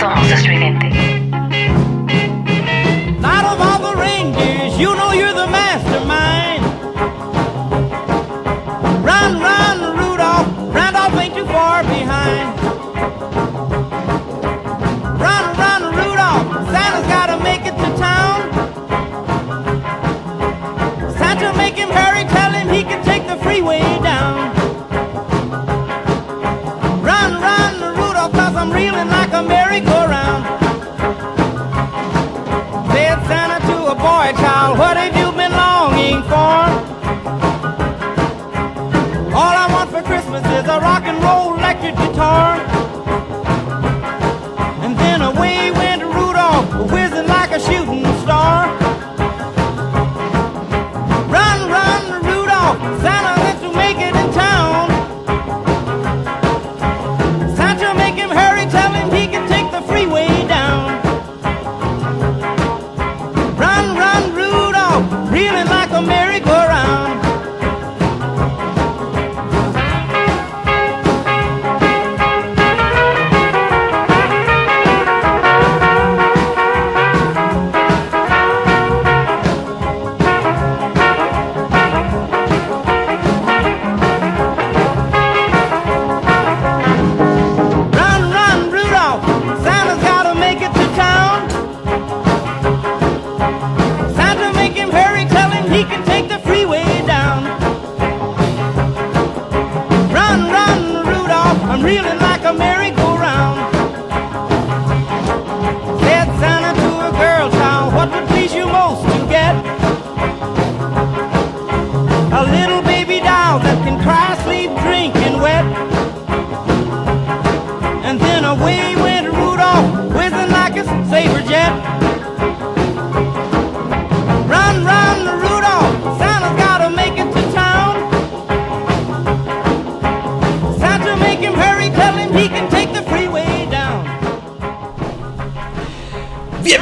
[0.00, 1.19] Somos
[42.20, 42.49] estridente.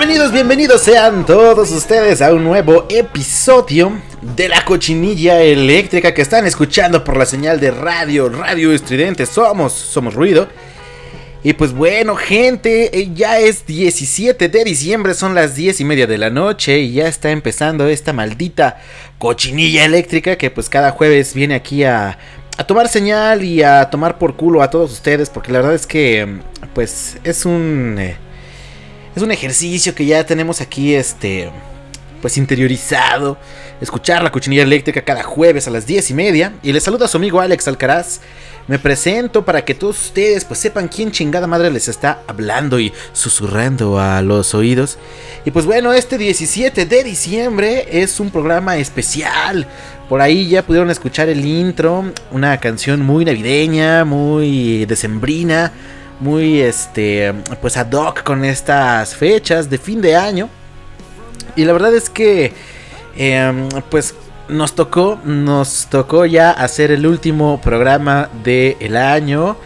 [0.08, 3.92] Bienvenidos sean todos ustedes a un nuevo episodio
[4.34, 9.74] de la cochinilla eléctrica que están escuchando por la señal de radio, radio estridente, somos,
[9.74, 10.48] somos ruido.
[11.44, 16.06] Y pues bueno, gente, eh, ya es 17 de diciembre, son las 10 y media
[16.06, 18.80] de la noche y ya está empezando esta maldita
[19.18, 22.18] cochinilla eléctrica que pues cada jueves viene aquí a,
[22.56, 25.86] a tomar señal y a tomar por culo a todos ustedes porque la verdad es
[25.86, 26.38] que
[26.72, 27.96] pues es un...
[27.98, 28.27] Eh,
[29.18, 31.50] es un ejercicio que ya tenemos aquí, este,
[32.22, 33.36] pues interiorizado.
[33.80, 36.52] Escuchar la cochinilla eléctrica cada jueves a las 10 y media.
[36.62, 38.20] Y les saluda a su amigo Alex Alcaraz.
[38.68, 42.92] Me presento para que todos ustedes pues sepan quién chingada madre les está hablando y
[43.12, 44.98] susurrando a los oídos.
[45.44, 49.66] Y pues bueno, este 17 de diciembre es un programa especial.
[50.08, 55.72] Por ahí ya pudieron escuchar el intro, una canción muy navideña, muy decembrina
[56.20, 60.48] muy este pues ad hoc con estas fechas de fin de año.
[61.56, 62.52] Y la verdad es que
[63.16, 64.14] em, pues
[64.48, 69.56] nos tocó nos tocó ya hacer el último programa del año.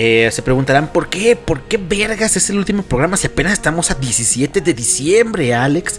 [0.00, 3.90] Eh, se preguntarán por qué, por qué vergas es el último programa si apenas estamos
[3.90, 5.98] a 17 de diciembre, Alex.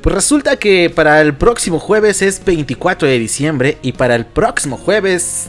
[0.00, 4.76] Pues resulta que para el próximo jueves es 24 de diciembre y para el próximo
[4.76, 5.48] jueves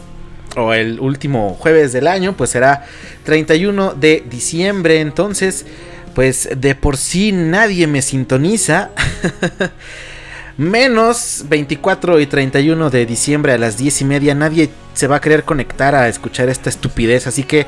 [0.55, 2.85] o el último jueves del año, pues será
[3.23, 4.99] 31 de diciembre.
[4.99, 5.65] Entonces,
[6.13, 8.89] pues de por sí nadie me sintoniza.
[10.57, 14.35] Menos 24 y 31 de diciembre a las 10 y media.
[14.35, 17.27] Nadie se va a querer conectar a escuchar esta estupidez.
[17.27, 17.65] Así que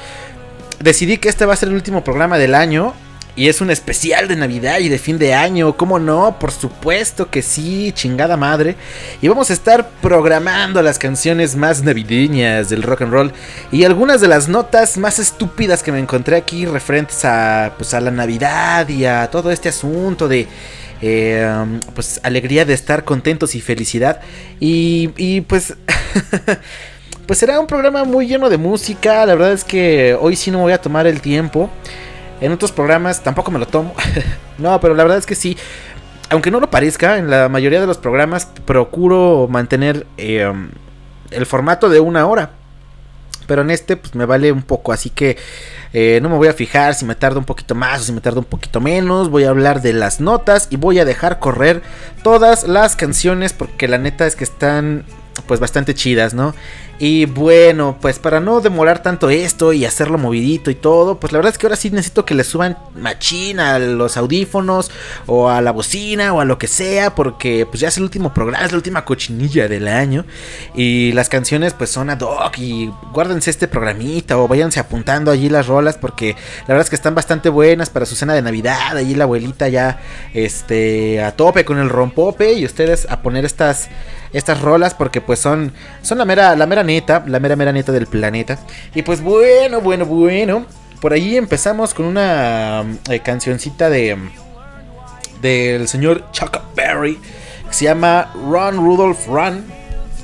[0.80, 2.94] decidí que este va a ser el último programa del año.
[3.36, 5.76] Y es un especial de Navidad y de fin de año.
[5.76, 6.38] ¿Cómo no?
[6.38, 8.76] Por supuesto que sí, chingada madre.
[9.24, 13.34] Y vamos a estar programando las canciones más navideñas del rock and roll.
[13.72, 18.02] Y algunas de las notas más estúpidas que me encontré aquí referentes a, pues, a
[18.02, 20.48] la Navidad y a todo este asunto de...
[21.06, 21.66] Eh,
[21.96, 24.22] pues alegría de estar contentos y felicidad.
[24.60, 25.74] Y, y pues...
[27.26, 29.26] pues será un programa muy lleno de música.
[29.26, 31.72] La verdad es que hoy sí no me voy a tomar el tiempo.
[32.44, 33.96] En otros programas tampoco me lo tomo.
[34.58, 35.58] no, pero la verdad es que sí.
[36.30, 40.52] Aunque no lo parezca, en la mayoría de los programas procuro mantener eh,
[41.32, 42.52] el formato de una hora.
[43.48, 45.38] Pero en este pues me vale un poco, así que
[45.94, 48.20] eh, no me voy a fijar si me tarda un poquito más o si me
[48.20, 49.30] tarda un poquito menos.
[49.30, 51.82] Voy a hablar de las notas y voy a dejar correr
[52.24, 55.06] todas las canciones porque la neta es que están
[55.48, 56.54] pues bastante chidas, ¿no?
[57.00, 61.40] Y bueno, pues para no demorar tanto esto y hacerlo movidito y todo, pues la
[61.40, 64.92] verdad es que ahora sí necesito que le suban machín a los audífonos
[65.26, 68.34] o a la bocina o a lo que sea, porque pues ya es el último
[68.34, 70.26] programa, es la última cochinilla del año.
[70.76, 75.50] Y las canciones pues son ad hoc y guárdense este programita o váyanse apuntando allí
[75.50, 78.96] las rolas porque la verdad es que están bastante buenas para su cena de Navidad,
[78.96, 80.00] allí la abuelita ya
[80.34, 83.90] este a tope con el rompope y ustedes a poner estas
[84.32, 88.08] estas rolas porque pues son son la mera la mera la mera mera neta del
[88.08, 88.60] planeta.
[88.94, 90.66] Y pues bueno, bueno, bueno,
[91.02, 94.18] por ahí empezamos con una eh, cancioncita de
[95.42, 97.20] del señor Chuck Berry
[97.68, 99.66] que se llama Run Rudolph Run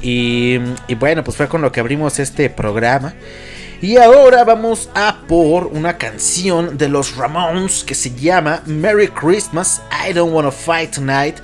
[0.01, 3.13] y, y bueno, pues fue con lo que abrimos este programa.
[3.81, 9.81] Y ahora vamos a por una canción de los Ramones que se llama Merry Christmas,
[10.05, 11.37] I Don't Wanna Fight Tonight.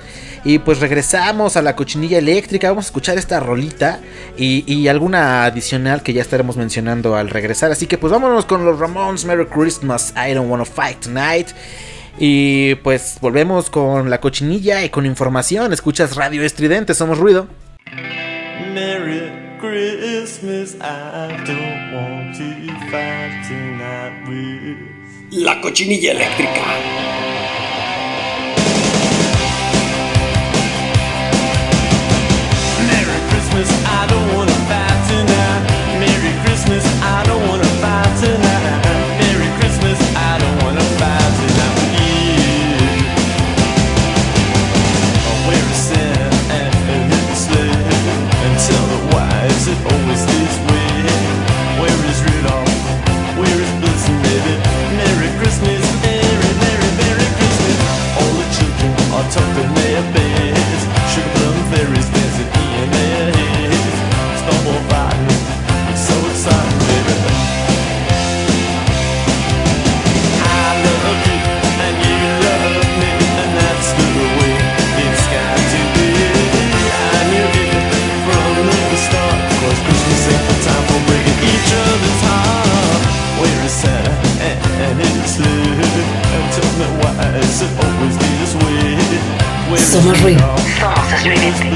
[0.46, 2.68] Y pues regresamos a la cochinilla eléctrica.
[2.68, 3.98] Vamos a escuchar esta rolita
[4.38, 7.72] y, alguna adicional que ya estaremos mencionando al regresar.
[7.72, 9.24] Así que pues vámonos con los Ramones.
[9.24, 10.14] Merry Christmas.
[10.16, 11.48] I don't wanna fight tonight.
[12.20, 15.72] Y pues volvemos con la cochinilla y con información.
[15.72, 17.48] Escuchas Radio Estridente, somos ruido.
[18.72, 25.42] Merry Christmas, I don't want to fight tonight with...
[25.42, 27.35] La cochinilla eléctrica.
[33.56, 35.62] Christmas, I don't wanna fight tonight.
[35.96, 38.84] Merry Christmas, I don't wanna fight tonight.
[39.16, 41.76] Merry Christmas, I don't wanna fight tonight.
[45.48, 46.60] Where is Santa
[48.44, 49.48] and tell why
[49.88, 50.92] always this way?
[51.80, 52.76] Where is Rudolph?
[53.40, 53.72] Where is
[55.00, 57.76] Merry Christmas, Merry, Merry, Merry Christmas.
[58.20, 60.25] All the children are.
[89.78, 90.44] Somos ruido.
[90.78, 91.70] Somos excluyente.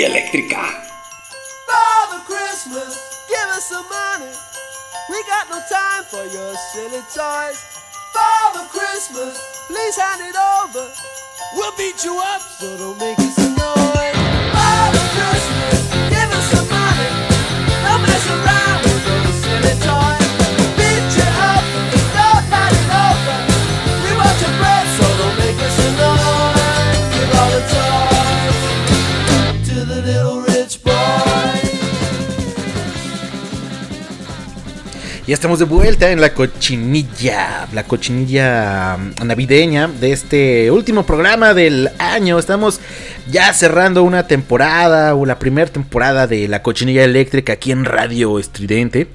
[0.00, 0.60] La cochinilla eléctrica.
[1.66, 2.96] Father Christmas,
[3.28, 4.32] give us some money.
[5.10, 7.58] We got no time for your silly toys.
[8.12, 10.88] Father Christmas, please hand it over.
[11.54, 14.79] We'll beat you up, so don't make us annoyed.
[35.30, 41.54] Ya estamos de vuelta en la cochinilla, la cochinilla mm, navideña de este último programa
[41.54, 42.36] del año.
[42.36, 42.80] Estamos
[43.30, 48.40] ya cerrando una temporada o la primera temporada de la cochinilla eléctrica aquí en Radio
[48.40, 49.06] Estridente.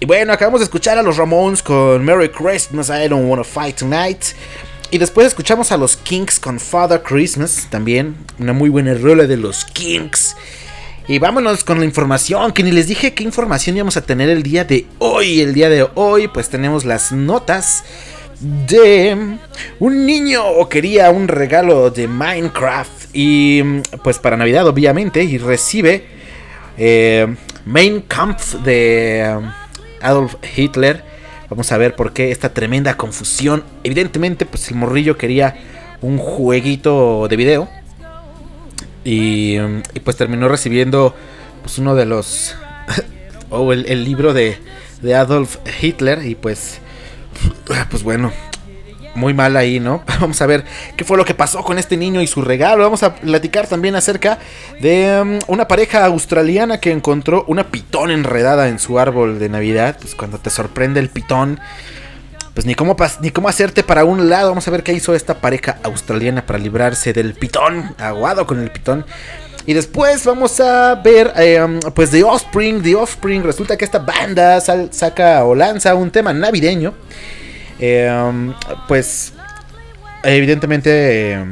[0.00, 3.78] Y bueno, acabamos de escuchar a los Ramones con Merry Christmas, I Don't Wanna Fight
[3.78, 4.22] Tonight.
[4.90, 9.38] Y después escuchamos a los Kinks con Father Christmas, también una muy buena rola de
[9.38, 10.36] los Kinks.
[11.08, 14.42] Y vámonos con la información, que ni les dije qué información íbamos a tener el
[14.42, 15.40] día de hoy.
[15.40, 17.84] El día de hoy pues tenemos las notas
[18.40, 19.38] de
[19.78, 23.62] un niño quería un regalo de Minecraft y
[24.02, 26.04] pues para Navidad obviamente y recibe
[26.76, 27.34] eh,
[27.64, 29.50] Mein Kampf de um,
[30.02, 31.04] Adolf Hitler.
[31.48, 33.62] Vamos a ver por qué esta tremenda confusión.
[33.84, 35.56] Evidentemente pues el morrillo quería
[36.02, 37.85] un jueguito de video.
[39.06, 39.56] Y,
[39.94, 41.14] y pues terminó recibiendo
[41.62, 42.56] pues uno de los...
[43.50, 44.58] o el, el libro de,
[45.00, 46.24] de Adolf Hitler.
[46.24, 46.80] Y pues...
[47.90, 48.32] Pues bueno,
[49.16, 50.02] muy mal ahí, ¿no?
[50.20, 50.64] Vamos a ver
[50.96, 52.84] qué fue lo que pasó con este niño y su regalo.
[52.84, 54.38] Vamos a platicar también acerca
[54.80, 59.96] de um, una pareja australiana que encontró una pitón enredada en su árbol de Navidad.
[60.00, 61.58] Pues cuando te sorprende el pitón,
[62.56, 64.48] pues ni cómo, ni cómo hacerte para un lado.
[64.48, 68.70] Vamos a ver qué hizo esta pareja australiana para librarse del pitón, aguado con el
[68.70, 69.04] pitón.
[69.66, 72.82] Y después vamos a ver, um, pues The Offspring.
[72.82, 76.94] The Offspring, resulta que esta banda saca o lanza un tema navideño.
[77.78, 78.54] Um,
[78.88, 79.34] pues
[80.24, 81.44] evidentemente eh,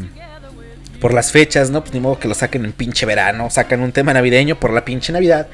[1.04, 1.82] por las fechas, ¿no?
[1.82, 4.86] Pues ni modo que lo saquen en pinche verano, sacan un tema navideño por la
[4.86, 5.48] pinche Navidad.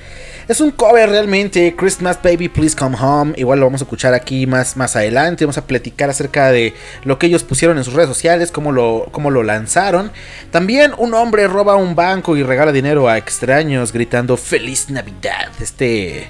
[0.46, 4.46] Es un cover realmente, Christmas Baby Please Come Home, igual lo vamos a escuchar aquí
[4.46, 8.08] más, más adelante, vamos a platicar acerca de lo que ellos pusieron en sus redes
[8.08, 10.12] sociales, cómo lo, cómo lo lanzaron.
[10.52, 15.50] También un hombre roba un banco y regala dinero a extraños gritando Feliz Navidad.
[15.60, 16.28] Este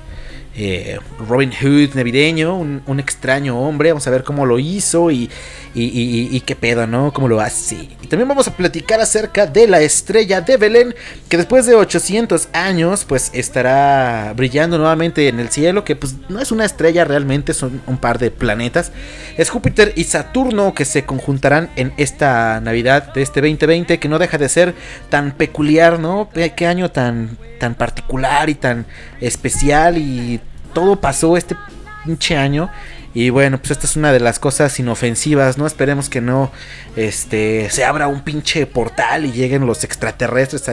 [0.56, 3.90] eh, Robin Hood navideño, un, un extraño hombre.
[3.92, 5.30] Vamos a ver cómo lo hizo y,
[5.74, 7.12] y, y- y- qué pedo, ¿no?
[7.12, 7.88] Cómo lo hace.
[8.02, 10.94] Y también vamos a platicar acerca de la estrella de Belén,
[11.28, 16.40] que después de 800 años, pues estará brillando nuevamente en el cielo, que pues no
[16.40, 18.90] es una estrella realmente, son un par de planetas.
[19.36, 24.18] Es Júpiter y Saturno que se conjuntarán en esta Navidad de este 2020, que no
[24.18, 24.74] deja de ser
[25.08, 26.28] tan peculiar, ¿no?
[26.56, 28.86] Qué año tan, tan particular y tan
[29.20, 30.40] especial y
[30.72, 31.56] todo pasó este
[32.04, 32.70] pinche año.
[33.12, 35.66] Y bueno, pues esta es una de las cosas inofensivas, ¿no?
[35.66, 36.52] Esperemos que no
[36.94, 40.70] este, se abra un pinche portal y lleguen los extraterrestres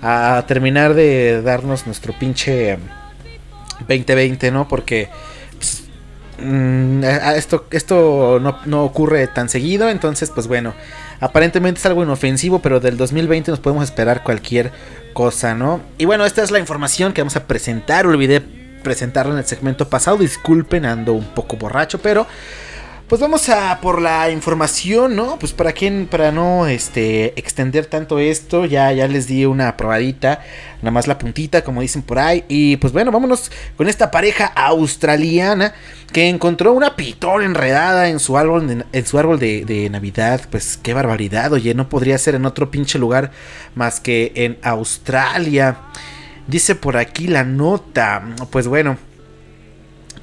[0.00, 2.78] a, terminar de darnos nuestro pinche
[3.80, 4.66] 2020, ¿no?
[4.66, 5.10] Porque
[5.58, 5.84] pues,
[6.38, 10.72] mm, a esto, esto no, no ocurre tan seguido, entonces pues bueno,
[11.20, 14.70] Aparentemente es algo inofensivo, pero del 2020 nos podemos esperar cualquier
[15.14, 15.80] cosa, ¿no?
[15.98, 18.06] Y bueno, esta es la información que vamos a presentar.
[18.06, 18.40] Olvidé
[18.88, 20.16] presentarla en el segmento pasado.
[20.16, 22.26] Disculpen, ando un poco borracho, pero
[23.06, 25.38] pues vamos a por la información, ¿no?
[25.38, 30.40] Pues para quien, para no este, extender tanto esto, ya, ya les di una probadita,
[30.78, 32.46] nada más la puntita, como dicen por ahí.
[32.48, 35.74] Y pues bueno, vámonos con esta pareja australiana
[36.14, 40.40] que encontró una pitón enredada en su árbol, en su árbol de Navidad.
[40.50, 43.32] Pues qué barbaridad, oye, no podría ser en otro pinche lugar
[43.74, 45.76] más que en Australia.
[46.48, 48.24] Dice por aquí la nota.
[48.50, 48.98] Pues bueno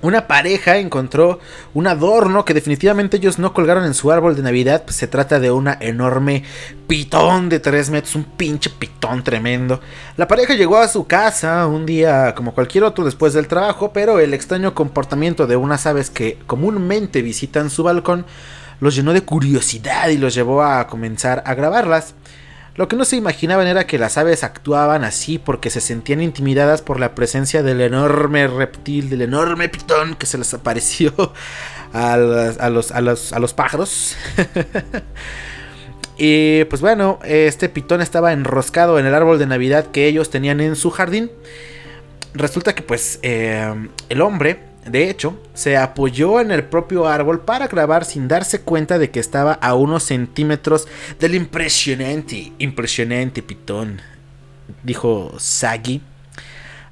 [0.05, 1.39] una pareja encontró
[1.73, 4.83] un adorno que definitivamente ellos no colgaron en su árbol de Navidad.
[4.83, 6.43] Pues se trata de una enorme
[6.87, 9.81] pitón de 3 metros, un pinche pitón tremendo.
[10.15, 14.19] La pareja llegó a su casa un día como cualquier otro después del trabajo, pero
[14.19, 18.27] el extraño comportamiento de unas aves que comúnmente visitan su balcón
[18.79, 22.13] los llenó de curiosidad y los llevó a comenzar a grabarlas.
[22.75, 26.81] Lo que no se imaginaban era que las aves actuaban así porque se sentían intimidadas
[26.81, 31.13] por la presencia del enorme reptil, del enorme pitón que se les apareció
[31.93, 34.17] a los, pájaros.
[36.17, 40.59] y pues bueno, este pitón estaba enroscado en el árbol de Navidad que ellos tenían
[40.59, 41.31] en su jardín.
[42.33, 43.73] Resulta que pues eh,
[44.09, 48.99] el hombre de hecho, se apoyó en el propio árbol para grabar sin darse cuenta
[48.99, 50.87] de que estaba a unos centímetros
[51.19, 53.99] del impresionante, impresionante pitón,
[54.83, 56.01] dijo Sagi.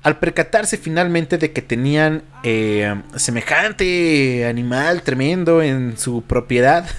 [0.02, 6.90] Al percatarse finalmente de que tenían eh, semejante animal tremendo en su propiedad,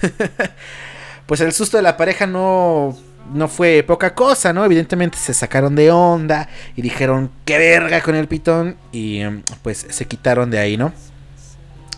[1.27, 2.97] pues el susto de la pareja no
[3.33, 4.63] no fue poca cosa, ¿no?
[4.65, 8.77] Evidentemente se sacaron de onda y dijeron, qué verga con el pitón.
[8.91, 10.93] Y em, pues se quitaron de ahí, ¿no?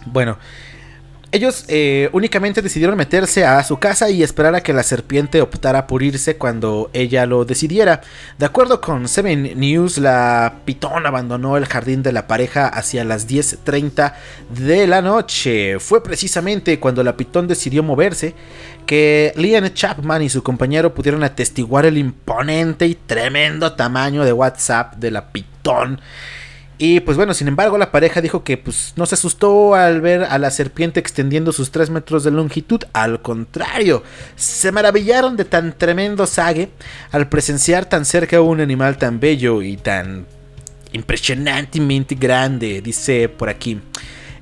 [0.06, 0.38] Bueno,
[1.34, 5.86] ellos eh, únicamente decidieron meterse a su casa y esperar a que la serpiente optara
[5.86, 8.02] por irse cuando ella lo decidiera.
[8.38, 13.28] De acuerdo con Seven News, la pitón abandonó el jardín de la pareja hacia las
[13.28, 14.14] 10.30
[14.50, 15.80] de la noche.
[15.80, 18.34] Fue precisamente cuando la pitón decidió moverse
[18.88, 24.96] que Liam Chapman y su compañero pudieron atestiguar el imponente y tremendo tamaño de WhatsApp
[24.96, 26.02] de la pitón
[26.80, 30.24] y pues bueno, sin embargo, la pareja dijo que pues no se asustó al ver
[30.24, 32.82] a la serpiente extendiendo sus 3 metros de longitud.
[32.94, 34.04] Al contrario,
[34.36, 36.70] se maravillaron de tan tremendo sague
[37.12, 40.28] al presenciar tan cerca un animal tan bello y tan
[40.92, 43.80] impresionantemente grande, dice por aquí.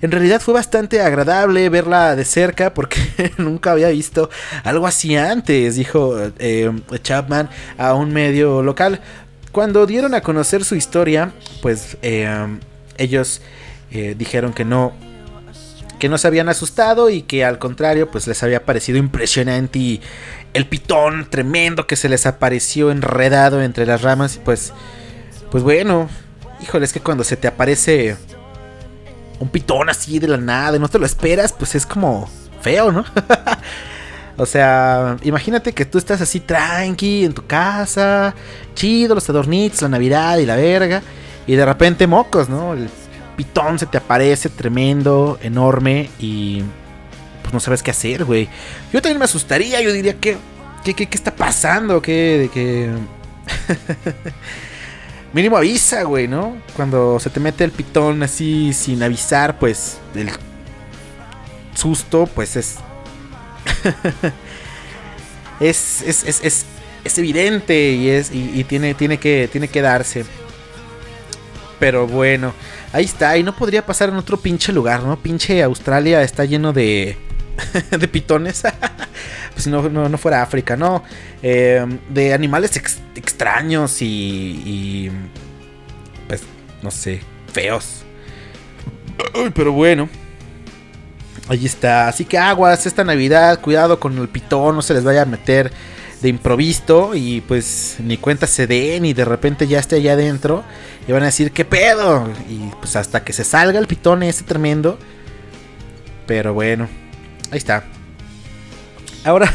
[0.05, 4.29] En realidad fue bastante agradable verla de cerca porque nunca había visto
[4.63, 9.01] algo así antes, dijo eh, Chapman a un medio local.
[9.51, 11.31] Cuando dieron a conocer su historia,
[11.63, 12.29] pues eh,
[12.99, 13.41] ellos
[13.89, 14.93] eh, dijeron que no,
[15.97, 20.01] que no se habían asustado y que al contrario, pues les había parecido impresionante y
[20.53, 24.39] el pitón tremendo que se les apareció enredado entre las ramas.
[24.45, 24.71] Pues,
[25.49, 26.07] pues bueno,
[26.61, 28.17] híjole, es que cuando se te aparece
[29.39, 32.29] un pitón así de la nada y no te lo esperas, pues es como
[32.61, 33.05] feo, ¿no?
[34.37, 38.35] O sea, imagínate que tú estás así tranqui en tu casa,
[38.73, 41.01] chido, los adornitos, la Navidad y la verga,
[41.47, 42.73] y de repente mocos, ¿no?
[42.73, 42.89] El
[43.37, 46.63] pitón se te aparece tremendo, enorme, y
[47.43, 48.49] pues no sabes qué hacer, güey.
[48.91, 50.35] Yo también me asustaría, yo diría, ¿qué,
[50.83, 52.01] qué, qué, qué está pasando?
[52.01, 52.89] ¿Qué, de qué?
[55.35, 56.55] Mínimo avisa, güey, ¿no?
[56.77, 60.29] Cuando se te mete el pitón así sin avisar, pues el
[61.73, 62.77] susto, pues es
[65.59, 66.01] es,
[67.03, 70.23] es, evidente y, es, y, tiene, tiene, que, tiene que darse.
[71.79, 72.53] Pero bueno,
[72.93, 73.37] ahí está.
[73.37, 75.21] Y no podría pasar en otro pinche lugar, ¿no?
[75.21, 77.17] Pinche Australia está lleno de,
[77.99, 78.63] de pitones.
[79.53, 81.03] pues si no, no, fuera África, ¿no?
[81.41, 82.75] Em, de animales
[83.15, 84.05] extraños y,
[84.65, 85.11] y.
[86.27, 86.43] Pues,
[86.81, 88.03] no sé, feos.
[89.53, 90.09] pero bueno.
[91.47, 92.07] Ahí está.
[92.07, 93.59] Así que aguas esta Navidad.
[93.61, 94.75] Cuidado con el pitón.
[94.75, 95.71] No se les vaya a meter
[96.21, 97.13] de improviso.
[97.13, 99.05] Y pues ni cuenta se den.
[99.05, 100.63] Y de repente ya esté allá adentro.
[101.07, 102.27] Y van a decir, ¿qué pedo?
[102.49, 104.97] Y pues hasta que se salga el pitón ese tremendo.
[106.25, 106.89] Pero bueno.
[107.55, 107.85] Ahí está.
[109.23, 109.49] Ahora.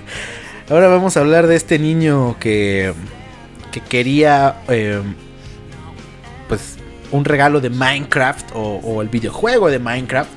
[0.68, 2.92] ahora vamos a hablar de este niño que.
[3.70, 4.56] Que quería.
[4.66, 5.14] Em,
[6.48, 6.78] pues
[7.12, 8.50] un regalo de Minecraft.
[8.54, 10.30] O, el videojuego de Minecraft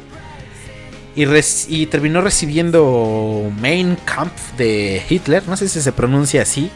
[1.16, 6.70] y, terminó recibiendo Main Kampf de Hitler, no sé si se pronuncia así.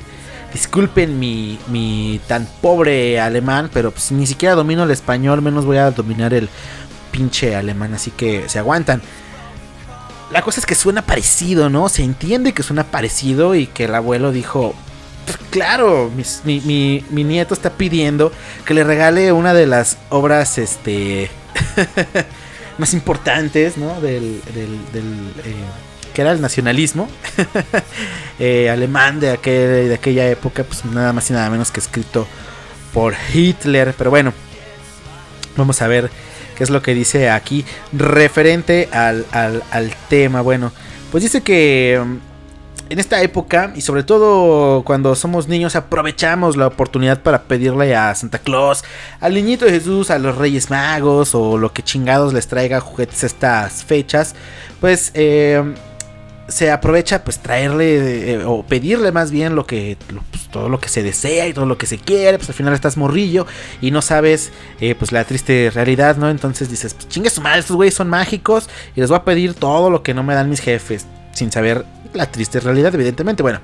[0.54, 5.78] Disculpen mi, mi tan pobre alemán, pero pues ni siquiera domino el español, menos voy
[5.78, 6.50] a dominar el
[7.12, 9.04] pinche alemán, así que se aguantan.
[10.32, 11.88] La cosa es que suena parecido, ¿no?
[11.90, 14.74] Se entiende que suena parecido y que el abuelo dijo,
[15.26, 16.12] "Pues claro,
[16.44, 18.32] mi, nieto está pidiendo
[18.66, 21.30] que le regale una de las obras, este,
[22.78, 24.02] más importantes, ¿no?
[24.02, 25.56] Del, del, del, eh,
[26.14, 27.08] que era el nacionalismo
[28.40, 32.28] eh, alemán de, aquel- de aquella época, pues nada más y nada menos que escrito
[32.94, 33.94] por Hitler.
[33.98, 34.34] Pero bueno,
[35.58, 36.10] vamos a ver
[36.56, 39.62] qué es lo que dice aquí referente al, al-
[40.10, 40.42] tema.
[40.42, 40.72] Bueno,
[41.12, 42.18] pues dice que mm,
[42.92, 48.14] en esta época y sobre todo cuando somos niños aprovechamos la oportunidad para pedirle a
[48.14, 48.84] Santa Claus,
[49.20, 53.84] al niñito Jesús, a los Reyes Magos o lo que chingados les traiga juguetes estas
[53.84, 54.36] fechas,
[54.80, 55.64] pues eh,
[56.48, 59.98] se aprovecha pues traerle eh, o pedirle más bien lo que
[60.32, 62.74] pues, todo lo que se desea y todo lo que se quiere, pues al final
[62.74, 63.48] estás morrillo
[63.82, 66.30] y no sabes eh, pues la triste realidad, ¿no?
[66.30, 69.54] Entonces dices, pues chingue su madre, estos güeyes son mágicos y les voy a pedir
[69.54, 73.44] todo lo que no me dan mis jefes, sin saber la triste realidad, evidentemente.
[73.44, 73.60] Bueno,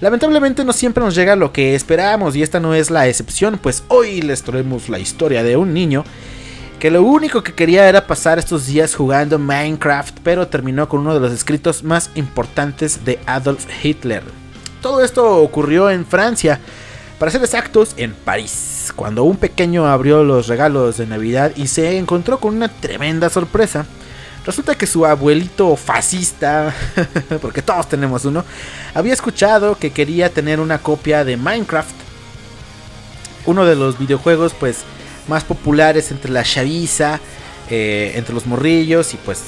[0.00, 3.84] lamentablemente no siempre nos llega lo que esperábamos y esta no es la excepción, pues
[3.88, 6.04] hoy les traemos la historia de un niño
[6.82, 11.14] que lo único que quería era pasar estos días jugando Minecraft, pero terminó con uno
[11.14, 14.24] de los escritos más importantes de Adolf Hitler.
[14.80, 16.58] Todo esto ocurrió en Francia,
[17.20, 21.98] para ser exactos, en París, cuando un pequeño abrió los regalos de Navidad y se
[21.98, 23.86] encontró con una tremenda sorpresa.
[24.44, 26.74] Resulta que su abuelito fascista,
[27.40, 28.44] porque todos tenemos uno,
[28.92, 31.94] había escuchado que quería tener una copia de Minecraft,
[33.46, 34.78] uno de los videojuegos pues
[35.28, 37.20] más populares entre la chaviza,
[37.70, 39.40] eh, entre los morrillos y pues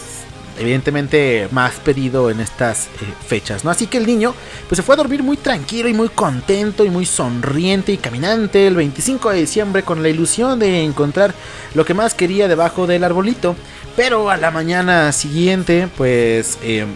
[0.58, 2.88] evidentemente más pedido en estas eh,
[3.26, 3.70] fechas, ¿no?
[3.70, 4.34] Así que el niño
[4.68, 8.66] pues se fue a dormir muy tranquilo y muy contento y muy sonriente y caminante
[8.66, 11.34] el 25 de diciembre con la ilusión de encontrar
[11.74, 13.56] lo que más quería debajo del arbolito,
[13.96, 16.86] pero a la mañana siguiente pues eh,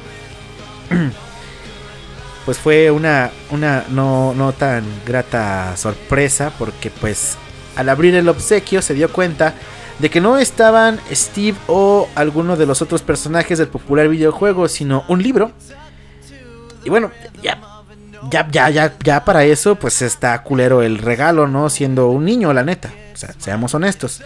[2.45, 7.37] pues fue una, una no, no tan grata sorpresa porque pues
[7.79, 9.55] al abrir el obsequio se dio cuenta
[10.01, 15.05] de que no estaban Steve o alguno de los otros personajes del popular videojuego, sino
[15.07, 15.53] un libro.
[16.85, 17.61] Y bueno, ya,
[18.31, 21.71] ya, ya, ya, ya para eso, pues está culero el regalo, ¿no?
[21.71, 22.93] Siendo un niño, la neta.
[23.15, 24.23] O sea, seamos honestos.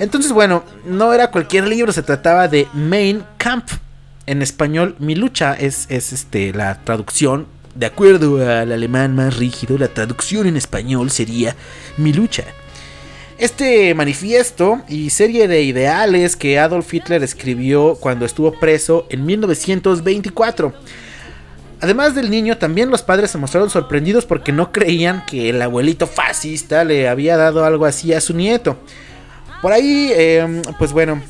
[0.00, 3.68] Entonces, bueno, no era cualquier libro, se trataba de Main Camp.
[4.26, 7.46] En español, mi lucha es, es este, la traducción.
[7.78, 11.54] De acuerdo al alemán más rígido, la traducción en español sería
[11.96, 12.42] mi lucha.
[13.38, 20.72] Este manifiesto y serie de ideales que Adolf Hitler escribió cuando estuvo preso en 1924.
[21.80, 26.08] Además del niño, también los padres se mostraron sorprendidos porque no creían que el abuelito
[26.08, 28.76] fascista le había dado algo así a su nieto.
[29.62, 31.22] Por ahí, eh, pues bueno,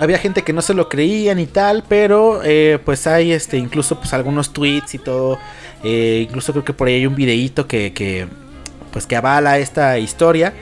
[0.00, 3.98] había gente que no se lo creían y tal, pero eh, pues hay este incluso
[3.98, 5.38] pues algunos tweets y todo.
[5.84, 8.26] eh, incluso creo que por ahí hay un videíto que, que
[8.92, 10.54] pues que avala esta historia.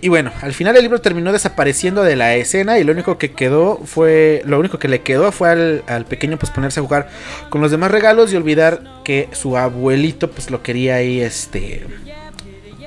[0.00, 3.32] Y bueno, al final el libro terminó desapareciendo de la escena y lo único que
[3.32, 7.08] quedó fue, lo único que le quedó fue al, al pequeño pues ponerse a jugar
[7.50, 11.84] con los demás regalos y olvidar que su abuelito pues lo quería ahí este,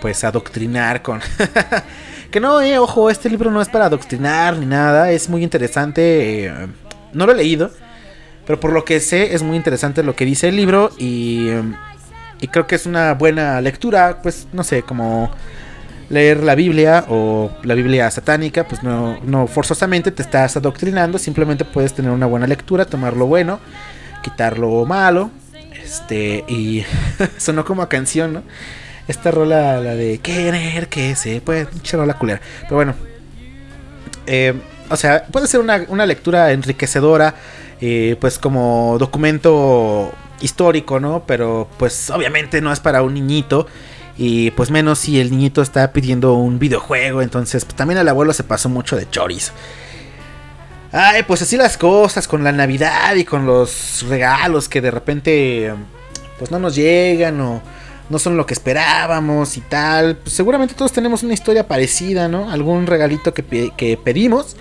[0.02, 1.22] pues adoctrinar con...
[2.32, 6.46] que no, eh, ojo, este libro no es para adoctrinar ni nada, es muy interesante,
[6.46, 6.68] eh,
[7.14, 7.72] no lo he leído,
[8.46, 11.62] pero por lo que sé es muy interesante lo que dice el libro y, eh,
[12.40, 15.30] y creo que es una buena lectura, pues no sé, como
[16.10, 21.66] leer la Biblia o la Biblia satánica, pues no, no forzosamente te estás adoctrinando, simplemente
[21.66, 23.60] puedes tener una buena lectura, tomar lo bueno,
[24.24, 25.32] quitar lo malo,
[25.84, 26.84] este, y
[27.38, 28.44] sonó como a canción, ¿no?
[29.08, 32.96] Esta rola, la de querer que se puede, rola culera, pero bueno,
[34.28, 34.54] eh,
[34.90, 37.36] o sea, puede ser una, una lectura enriquecedora,
[37.80, 41.24] eh, pues como documento histórico, ¿no?
[41.26, 43.68] Pero pues obviamente no es para un niñito.
[44.18, 47.22] Y pues menos si el niñito está pidiendo un videojuego.
[47.22, 49.54] Entonces pues, también el abuelo se pasó mucho de chorizo.
[50.92, 55.74] Ay, pues así las cosas con la Navidad y con los regalos que de repente
[56.38, 57.62] pues no nos llegan o
[58.12, 60.18] no son lo que esperábamos y tal.
[60.18, 62.52] Pues seguramente todos tenemos una historia parecida, ¿no?
[62.52, 64.58] Algún regalito que, que pedimos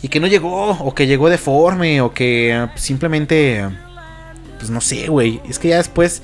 [0.00, 3.68] y que no llegó o que llegó deforme o que simplemente
[4.58, 5.40] pues no sé, güey.
[5.48, 6.22] Es que ya después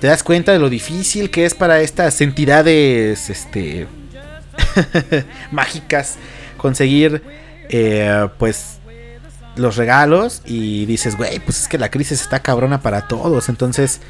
[0.00, 3.86] te das cuenta de lo difícil que es para estas entidades este
[5.52, 6.16] mágicas
[6.56, 7.22] conseguir
[7.68, 8.78] eh, pues
[9.56, 14.00] los regalos y dices, güey, pues es que la crisis está cabrona para todos, entonces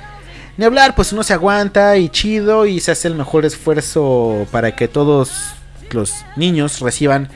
[0.56, 4.74] ni hablar, pues uno se aguanta y chido y se hace el mejor esfuerzo para
[4.76, 5.30] que todos
[5.90, 7.28] los niños reciban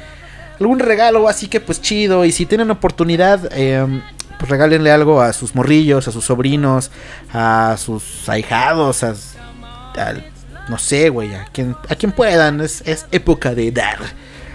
[0.61, 2.24] algún regalo así que pues chido.
[2.24, 3.87] Y si tienen oportunidad, eh,
[4.38, 6.90] pues regálenle algo a sus morrillos, a sus sobrinos,
[7.33, 9.14] a sus ahijados, a,
[9.96, 10.31] al-
[10.68, 12.61] no sé, güey, a quien, a quien puedan.
[12.61, 13.98] Es época de dar.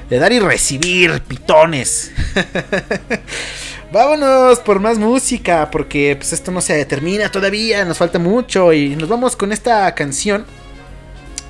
[0.10, 2.12] De dar y recibir pitones.
[3.92, 8.96] Vámonos por más música, porque pues esto no se termina todavía, nos falta mucho y
[8.96, 10.46] nos vamos con esta canción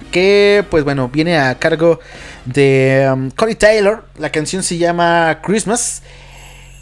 [0.09, 1.99] que pues bueno, viene a cargo
[2.45, 6.01] de um, Corey Taylor, la canción se llama Christmas.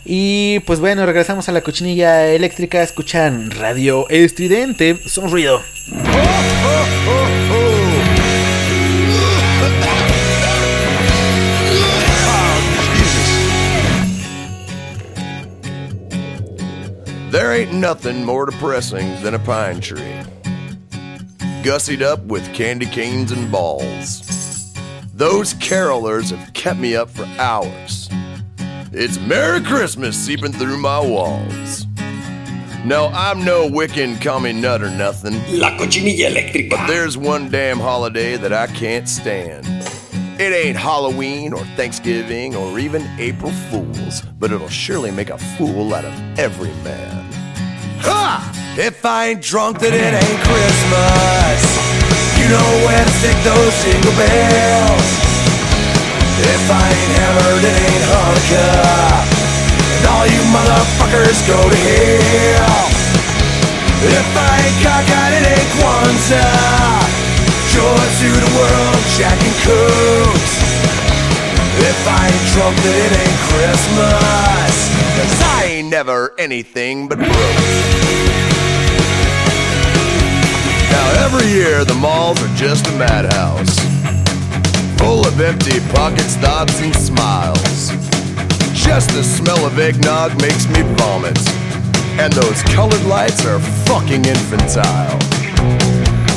[0.06, 5.60] Y pues bueno, regresamos a la cochinilla eléctrica, escuchan Radio Estridente, son ruido.
[17.38, 20.24] There ain't nothing more depressing than a pine tree.
[21.62, 24.74] Gussied up with candy canes and balls.
[25.14, 28.10] Those carolers have kept me up for hours.
[28.92, 31.86] It's Merry Christmas seeping through my walls.
[32.84, 36.72] No, I'm no Wiccan commie nut or nothing, La cochinilla eléctrica.
[36.72, 39.68] but there's one damn holiday that I can't stand.
[40.40, 45.94] It ain't Halloween or Thanksgiving or even April Fools, but it'll surely make a fool
[45.94, 47.27] out of every man.
[48.78, 51.60] If I ain't drunk, then it ain't Christmas.
[52.38, 55.10] You know where to stick those jingle bells.
[56.38, 59.26] If I ain't hammered, it ain't Hanukkah.
[59.98, 62.86] And all you motherfuckers go to hell.
[63.98, 67.02] If I ain't cockeyed, it ain't Kwanzaa.
[67.74, 70.54] Joy to the world, Jack and Cooks.
[71.82, 74.67] If I ain't drunk, then it ain't Christmas.
[75.18, 77.28] Cause I ain't never anything but broke.
[80.92, 83.80] Now every year the malls are just a madhouse.
[85.00, 87.90] Full of empty pockets, thoughts, and smiles.
[88.74, 91.38] Just the smell of eggnog makes me vomit.
[92.22, 95.18] And those colored lights are fucking infantile.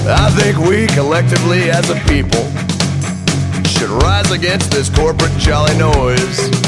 [0.08, 2.48] I think we collectively as a people
[3.68, 6.59] should rise against this corporate jolly noise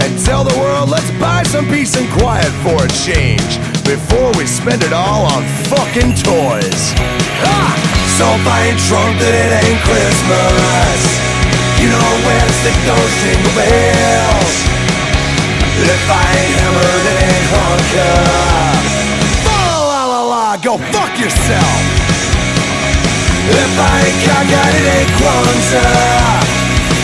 [0.00, 4.46] and tell the world let's buy some peace and quiet for a change before we
[4.46, 6.82] spend it all on fucking toys.
[7.44, 7.60] Ha!
[8.16, 11.00] So if I ain't drunk, then it ain't Christmas.
[11.82, 14.54] You know where to stick those jingle bells.
[15.82, 18.92] If I ain't hammered, it ain't Hanukkah.
[19.44, 21.80] La la la la, go fuck yourself.
[23.50, 26.62] If I ain't cockeyed, it ain't Kwanzaa.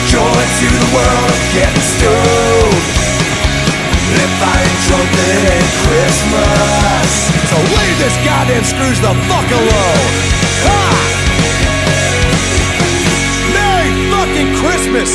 [0.09, 2.47] Joy to the world of getting stoned.
[4.09, 7.11] If I drunk, it ain't Christmas.
[7.51, 10.12] So leave this goddamn Scrooge the fuck alone.
[10.64, 10.81] Ha!
[13.53, 15.11] Merry fucking Christmas!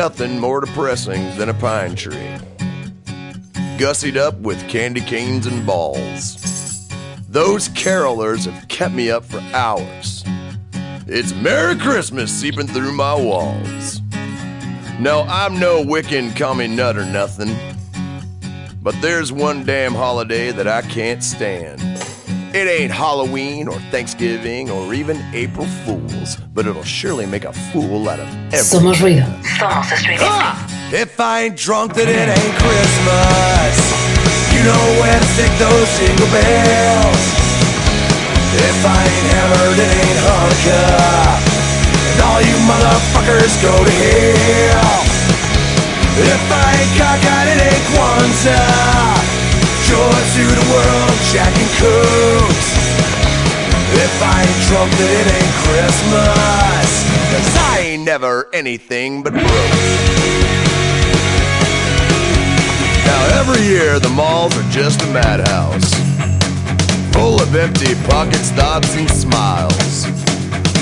[0.00, 2.34] Nothing more depressing than a pine tree.
[3.76, 6.88] Gussied up with candy canes and balls.
[7.28, 10.24] Those carolers have kept me up for hours.
[11.06, 14.00] It's Merry Christmas seeping through my walls.
[14.98, 17.54] No, I'm no Wiccan commie nut or nothing.
[18.82, 21.89] But there's one damn holiday that I can't stand.
[22.52, 28.08] It ain't Halloween or Thanksgiving or even April Fools, but it'll surely make a fool
[28.08, 29.22] out of every Somos ruido.
[29.56, 30.26] Somos estridente.
[30.26, 30.58] Ah!
[30.90, 33.74] If I ain't drunk, then it ain't Christmas.
[34.50, 37.22] You know where to stick those jingle bells.
[38.58, 41.38] If I ain't hammered, it ain't Hanukkah.
[42.10, 45.06] And all you motherfuckers go to hell.
[46.18, 49.39] If I ain't cockeyed, it ain't Kwanzaa.
[49.90, 52.68] Joy to the world, Jack and Cooks.
[53.98, 56.88] If I ain't drunk, then it ain't Christmas.
[57.32, 60.30] Cause I ain't never anything but broke.
[63.04, 65.92] Now every year the malls are just a madhouse.
[67.12, 70.04] Full of empty pockets, thoughts, and smiles.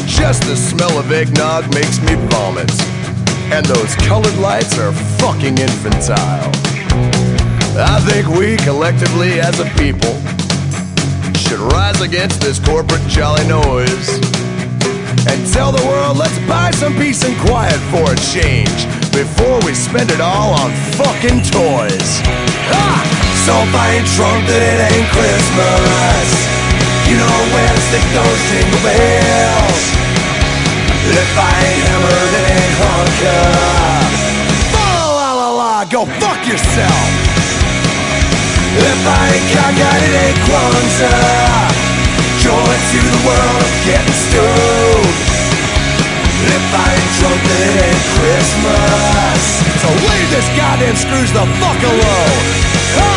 [0.05, 2.71] Just the smell of eggnog makes me vomit.
[3.51, 6.58] And those colored lights are fucking infantile.
[7.79, 10.11] I think we collectively as a people
[11.38, 14.19] should rise against this corporate jolly noise
[15.31, 18.83] and tell the world let's buy some peace and quiet for a change
[19.14, 22.19] before we spend it all on fucking toys.
[22.75, 22.99] Ha!
[23.47, 26.27] So if I ain't drunk, then it ain't Christmas.
[27.07, 29.83] You know where's the ghost jingle bells?
[31.14, 33.55] If I ain't hammered, it ain't hunker.
[34.75, 37.28] Fa la la la, go fuck yourself.
[38.79, 41.67] Left-handed cockeyed at Kwanzaa
[42.38, 45.19] Joy to the world of getting stoned
[46.47, 49.41] If I ain't drunk, it ain't Christmas
[49.83, 52.43] So leave this goddamn Scrooge the fuck alone
[53.03, 53.14] Ha!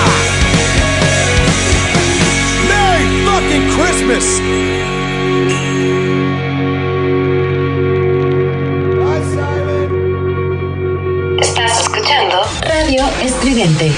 [2.66, 4.26] Merry fucking Christmas!
[11.40, 13.92] Estás escuchando Radio Estridente.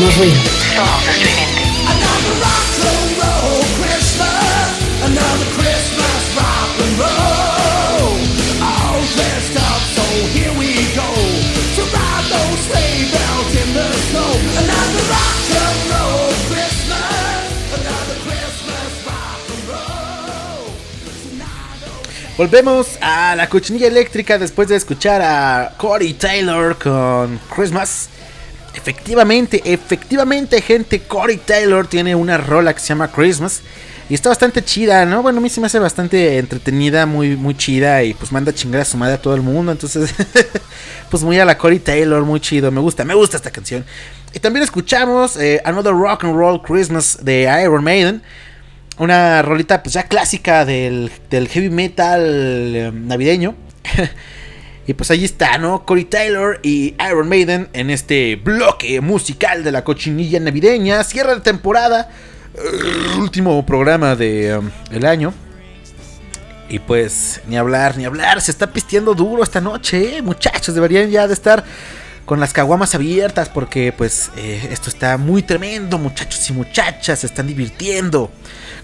[0.00, 0.62] ruido.
[22.38, 28.01] Volvemos a la cochinilla eléctrica después de escuchar a Cory Taylor con Christmas
[28.82, 33.62] Efectivamente, efectivamente, gente, Corey Taylor tiene una rola que se llama Christmas.
[34.10, 35.22] Y está bastante chida, ¿no?
[35.22, 38.02] Bueno, a mí se me hace bastante entretenida, muy, muy chida.
[38.02, 39.70] Y pues manda a chingar a su madre a todo el mundo.
[39.70, 40.12] Entonces,
[41.10, 42.72] pues muy a la Corey Taylor, muy chido.
[42.72, 43.84] Me gusta, me gusta esta canción.
[44.34, 48.20] Y también escuchamos eh, Another Rock and Roll Christmas de Iron Maiden.
[48.98, 53.54] Una rolita pues ya clásica del, del heavy metal eh, navideño.
[54.86, 55.84] Y pues ahí está, ¿no?
[55.84, 61.04] Corey Taylor y Iron Maiden en este bloque musical de la cochinilla navideña.
[61.04, 62.10] Cierre de temporada.
[62.54, 64.60] Eh, último programa del
[64.90, 65.32] de, um, año.
[66.68, 68.40] Y pues, ni hablar, ni hablar.
[68.40, 70.22] Se está pisteando duro esta noche, ¿eh?
[70.22, 70.74] muchachos.
[70.74, 71.64] Deberían ya de estar
[72.24, 77.20] con las caguamas abiertas porque pues eh, esto está muy tremendo, muchachos y muchachas.
[77.20, 78.30] Se están divirtiendo.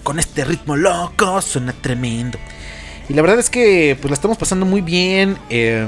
[0.03, 2.39] Con este ritmo loco, suena tremendo.
[3.09, 5.87] Y la verdad es que pues la estamos pasando muy bien eh,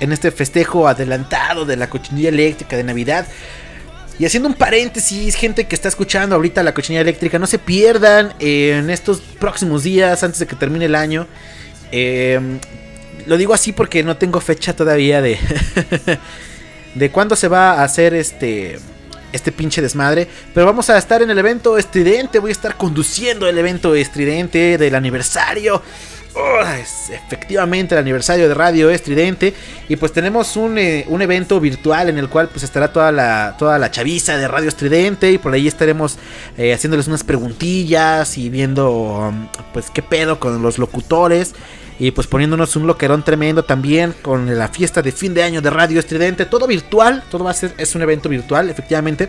[0.00, 3.26] en este festejo adelantado de la cochinilla eléctrica de Navidad.
[4.18, 8.32] Y haciendo un paréntesis, gente que está escuchando ahorita la cochinilla eléctrica, no se pierdan
[8.38, 11.26] en estos próximos días antes de que termine el año.
[11.92, 12.40] Eh,
[13.26, 15.38] lo digo así porque no tengo fecha todavía de
[16.94, 18.78] de cuándo se va a hacer este
[19.32, 23.48] este pinche desmadre, pero vamos a estar en el evento estridente, voy a estar conduciendo
[23.48, 25.82] el evento estridente del aniversario
[26.80, 29.54] Es efectivamente el aniversario de Radio Estridente.
[29.88, 33.54] Y pues tenemos un, eh, un, evento virtual en el cual pues estará toda la,
[33.56, 35.30] toda la chaviza de Radio Estridente.
[35.30, 36.18] Y por ahí estaremos
[36.58, 41.54] eh, haciéndoles unas preguntillas y viendo um, pues qué pedo con los locutores.
[42.00, 45.70] Y pues poniéndonos un loquerón tremendo también con la fiesta de fin de año de
[45.70, 46.46] Radio Estridente.
[46.46, 49.28] Todo virtual, todo va a ser, es un evento virtual, efectivamente.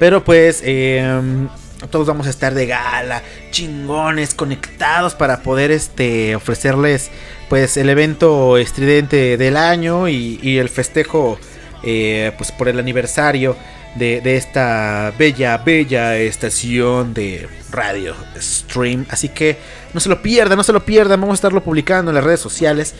[0.00, 0.60] Pero pues...
[0.64, 1.46] Eh,
[1.90, 7.10] todos vamos a estar de gala, chingones, conectados para poder este, ofrecerles
[7.48, 11.38] pues el evento estridente del año y, el festejo
[11.82, 13.56] eh, pues por el aniversario
[13.94, 19.06] de, de, esta bella, bella estación de radio stream.
[19.10, 19.58] Así que
[19.92, 22.40] no se lo pierdan, no se lo pierdan, vamos a estarlo publicando en las redes
[22.40, 22.94] sociales.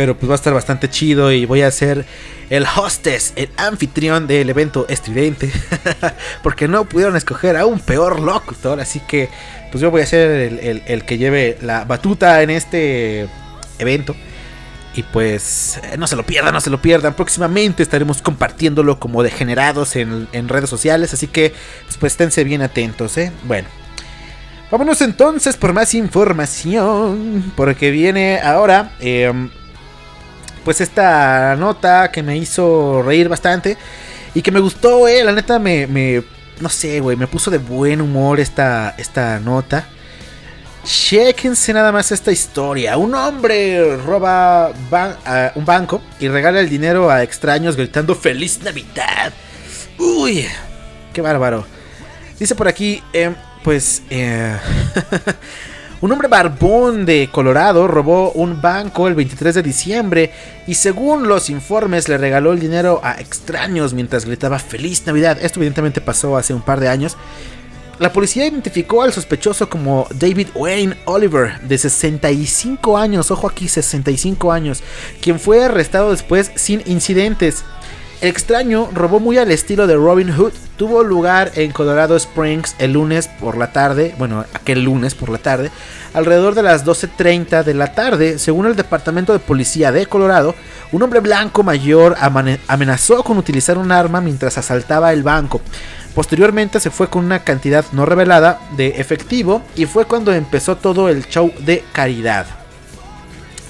[0.00, 2.06] Pero pues va a estar bastante chido y voy a hacer
[2.48, 5.52] el hostess, el anfitrión del evento estridente.
[6.42, 8.80] porque no pudieron escoger a un peor locutor.
[8.80, 9.28] Así que
[9.70, 10.30] pues yo voy a ser
[10.86, 13.28] el, que lleve la batuta en este
[13.78, 14.16] evento.
[14.94, 17.12] Y pues eh, no se lo pierdan, no se lo pierdan.
[17.12, 21.12] Próximamente estaremos compartiéndolo como degenerados en, en redes sociales.
[21.12, 21.52] Así que
[21.84, 23.32] pues, pues esténse bien atentos, ¿eh?
[23.44, 23.68] Bueno.
[24.70, 27.52] Vámonos entonces por más información.
[27.54, 29.30] Porque viene ahora eh,
[30.64, 33.76] pues esta nota que me hizo reír bastante
[34.34, 36.22] y que me gustó, eh, la neta me, me
[36.60, 39.86] no sé, güey, me puso de buen humor esta, esta nota.
[40.84, 42.96] Chequense nada más esta historia.
[42.96, 44.72] Un hombre roba
[45.54, 49.32] un banco y regala el dinero a extraños gritando Feliz Navidad.
[49.98, 50.46] Uy,
[51.12, 51.66] qué bárbaro.
[52.38, 54.02] Dice por aquí, eh, pues...
[54.10, 54.56] Eh,
[56.02, 60.32] Un hombre barbón de Colorado robó un banco el 23 de diciembre
[60.66, 65.36] y según los informes le regaló el dinero a extraños mientras gritaba feliz Navidad.
[65.42, 67.18] Esto evidentemente pasó hace un par de años.
[67.98, 74.50] La policía identificó al sospechoso como David Wayne Oliver, de 65 años, ojo aquí, 65
[74.52, 74.82] años,
[75.20, 77.62] quien fue arrestado después sin incidentes.
[78.20, 80.52] El extraño robó muy al estilo de Robin Hood.
[80.76, 85.38] Tuvo lugar en Colorado Springs el lunes por la tarde, bueno, aquel lunes por la
[85.38, 85.70] tarde,
[86.12, 88.38] alrededor de las 12.30 de la tarde.
[88.38, 90.54] Según el Departamento de Policía de Colorado,
[90.92, 92.14] un hombre blanco mayor
[92.68, 95.62] amenazó con utilizar un arma mientras asaltaba el banco.
[96.14, 101.08] Posteriormente se fue con una cantidad no revelada de efectivo y fue cuando empezó todo
[101.08, 102.59] el show de caridad.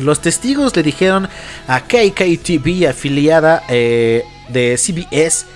[0.01, 1.29] Los testigos le dijeron
[1.69, 5.47] a KKTV afiliada eh, de CBS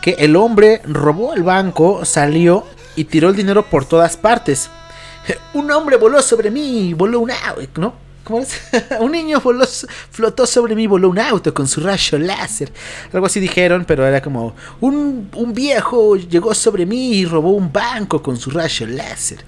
[0.00, 4.68] que el hombre robó el banco, salió y tiró el dinero por todas partes.
[5.54, 7.94] Un hombre voló sobre mí, voló un auto, ¿no?
[8.24, 8.60] ¿Cómo es?
[9.00, 9.64] un niño voló,
[10.10, 12.72] flotó sobre mí, voló un auto con su rayo láser.
[13.12, 17.72] Algo así dijeron, pero era como un, un viejo llegó sobre mí y robó un
[17.72, 19.44] banco con su rayo láser.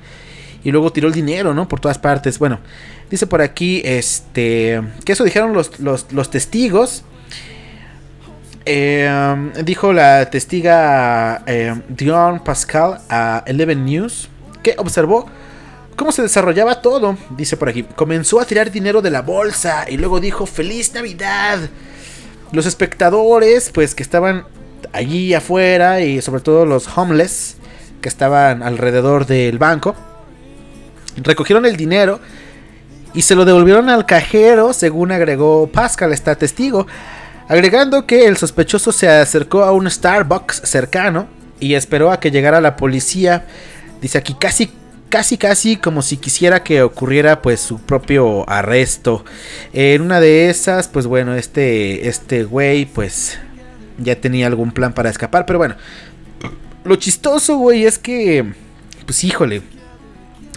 [0.64, 1.68] Y luego tiró el dinero, ¿no?
[1.68, 2.38] Por todas partes.
[2.38, 2.58] Bueno,
[3.10, 7.04] dice por aquí, este, que eso dijeron los, los, testigos.
[8.66, 14.30] Eh, dijo la testiga eh, Dion Pascal a Eleven News
[14.64, 15.26] que observó
[15.94, 17.16] cómo se desarrollaba todo.
[17.30, 21.60] Dice por aquí, comenzó a tirar dinero de la bolsa y luego dijo feliz Navidad.
[22.50, 24.46] Los espectadores, pues que estaban
[24.92, 27.56] allí afuera y sobre todo los homeless
[28.00, 29.94] que estaban alrededor del banco,
[31.16, 32.20] recogieron el dinero
[33.14, 36.86] y se lo devolvieron al cajero, según agregó Pascal, está testigo
[37.48, 41.28] agregando que el sospechoso se acercó a un Starbucks cercano
[41.60, 43.46] y esperó a que llegara la policía.
[44.00, 44.70] Dice aquí casi
[45.08, 49.24] casi casi como si quisiera que ocurriera pues su propio arresto.
[49.72, 53.38] En una de esas, pues bueno, este este güey pues
[53.98, 55.76] ya tenía algún plan para escapar, pero bueno,
[56.84, 58.52] lo chistoso, güey, es que
[59.06, 59.62] pues híjole,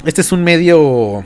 [0.06, 1.24] este es un medio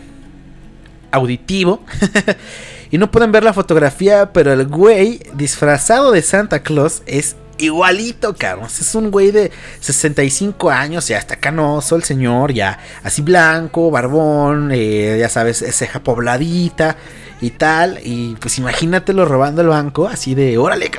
[1.11, 1.83] auditivo
[2.91, 8.35] Y no pueden ver la fotografía, pero el güey disfrazado de Santa Claus es igualito,
[8.35, 8.65] cabrón.
[8.65, 9.49] Es un güey de
[9.79, 16.03] 65 años, ya está canoso el señor, ya así blanco, barbón, eh, ya sabes, ceja
[16.03, 16.97] pobladita
[17.41, 17.99] y tal.
[18.03, 20.91] Y pues imagínatelo robando el banco, así de, órale,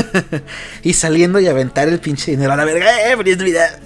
[0.82, 3.10] y saliendo y aventar el pinche dinero a la verga.
[3.10, 3.78] ¡Eh, feliz Navidad!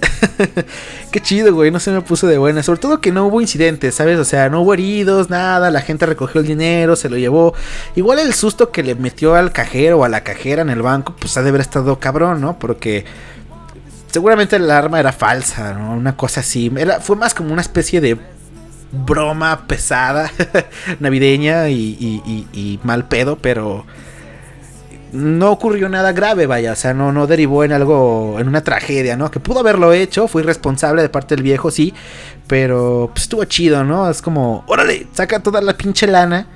[1.11, 1.71] Qué chido, güey.
[1.71, 2.63] No se me puso de buena.
[2.63, 4.19] Sobre todo que no hubo incidentes, ¿sabes?
[4.19, 5.71] O sea, no hubo heridos, nada.
[5.71, 7.53] La gente recogió el dinero, se lo llevó.
[7.95, 11.15] Igual el susto que le metió al cajero o a la cajera en el banco,
[11.19, 12.59] pues ha de haber estado cabrón, ¿no?
[12.59, 13.05] Porque
[14.11, 15.93] seguramente el arma era falsa, ¿no?
[15.93, 16.71] Una cosa así.
[17.01, 18.17] Fue más como una especie de
[18.91, 20.31] broma pesada,
[20.99, 23.85] navideña y mal pedo, pero
[25.11, 29.15] no ocurrió nada grave, vaya, o sea, no, no derivó en algo, en una tragedia,
[29.15, 29.31] ¿no?
[29.31, 31.93] Que pudo haberlo hecho, fui responsable de parte del viejo, sí,
[32.47, 34.09] pero pues, estuvo chido, ¿no?
[34.09, 36.47] Es como, órale, saca toda la pinche lana,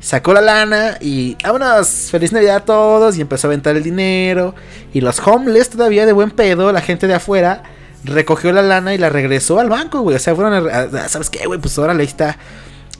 [0.00, 4.54] sacó la lana y vámonos, feliz Navidad a todos y empezó a aventar el dinero
[4.92, 7.62] y los homeless todavía de buen pedo, la gente de afuera,
[8.06, 11.46] recogió la lana y la regresó al banco, güey, o sea, fueron, a, ¿sabes qué,
[11.46, 11.60] güey?
[11.60, 12.38] Pues órale, ahí está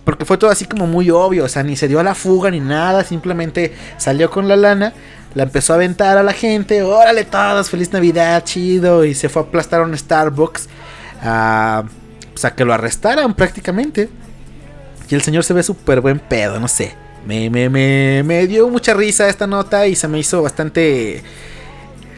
[0.07, 2.48] porque fue todo así como muy obvio, o sea, ni se dio a la fuga
[2.48, 4.92] ni nada, simplemente salió con la lana,
[5.34, 9.42] la empezó a aventar a la gente, órale todos, feliz Navidad, chido, y se fue
[9.42, 10.68] a aplastar a un Starbucks
[11.22, 11.82] a,
[12.32, 14.09] pues, que lo arrestaran prácticamente.
[15.11, 16.94] Y el señor se ve súper buen pedo, no sé.
[17.26, 21.24] Me, me, me, me dio mucha risa esta nota y se me hizo bastante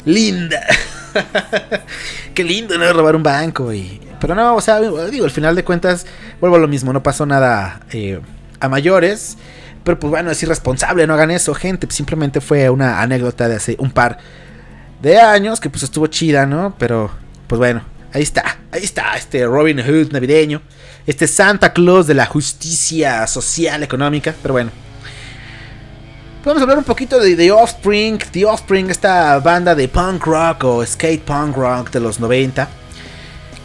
[0.04, 0.60] linda.
[2.34, 2.92] Qué lindo, ¿no?
[2.92, 6.06] Robar un banco y pero no, o sea, digo, al final de cuentas,
[6.40, 8.20] vuelvo a lo mismo, no pasó nada eh,
[8.60, 9.36] a mayores.
[9.84, 11.86] Pero pues bueno, es irresponsable, no hagan eso, gente.
[11.90, 14.18] Simplemente fue una anécdota de hace un par
[15.00, 16.74] de años que pues estuvo chida, ¿no?
[16.78, 17.10] Pero
[17.46, 20.62] pues bueno, ahí está, ahí está este Robin Hood navideño.
[21.06, 24.34] Este Santa Claus de la justicia social, económica.
[24.42, 24.87] Pero bueno.
[26.44, 28.18] Vamos a hablar un poquito de The Offspring.
[28.18, 32.68] The Offspring, esta banda de punk rock o skate punk rock de los 90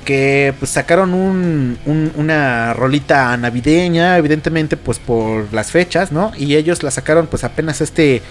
[0.03, 1.77] que pues sacaron un,
[2.15, 6.33] una rolita navideña, evidentemente pues por las fechas, ¿no?
[6.37, 8.21] Y ellos la sacaron pues apenas este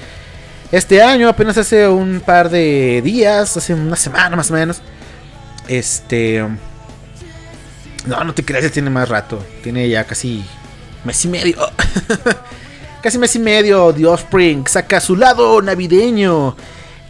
[0.71, 4.83] este año, apenas hace un par de días, hace una semana más o menos.
[5.69, 6.45] Este
[8.07, 10.45] no, no te creas, tiene más rato, tiene ya casi
[11.05, 11.57] mes y medio.
[13.03, 16.57] casi mes y medio The Offspring saca su lado navideño.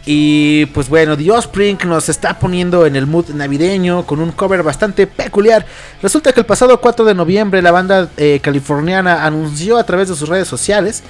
[0.05, 4.63] Y pues bueno, The Offspring nos está poniendo en el mood navideño con un cover
[4.63, 5.65] bastante peculiar.
[6.01, 10.15] Resulta que el pasado 4 de noviembre la banda eh, californiana anunció a través de
[10.15, 11.03] sus redes sociales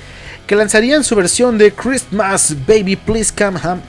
[0.46, 3.82] que lanzarían su versión de Christmas Baby Please Come Home,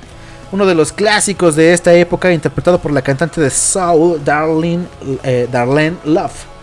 [0.52, 4.86] uno de los clásicos de esta época interpretado por la cantante de soul Darlene,
[5.24, 6.54] eh, Darlene Love.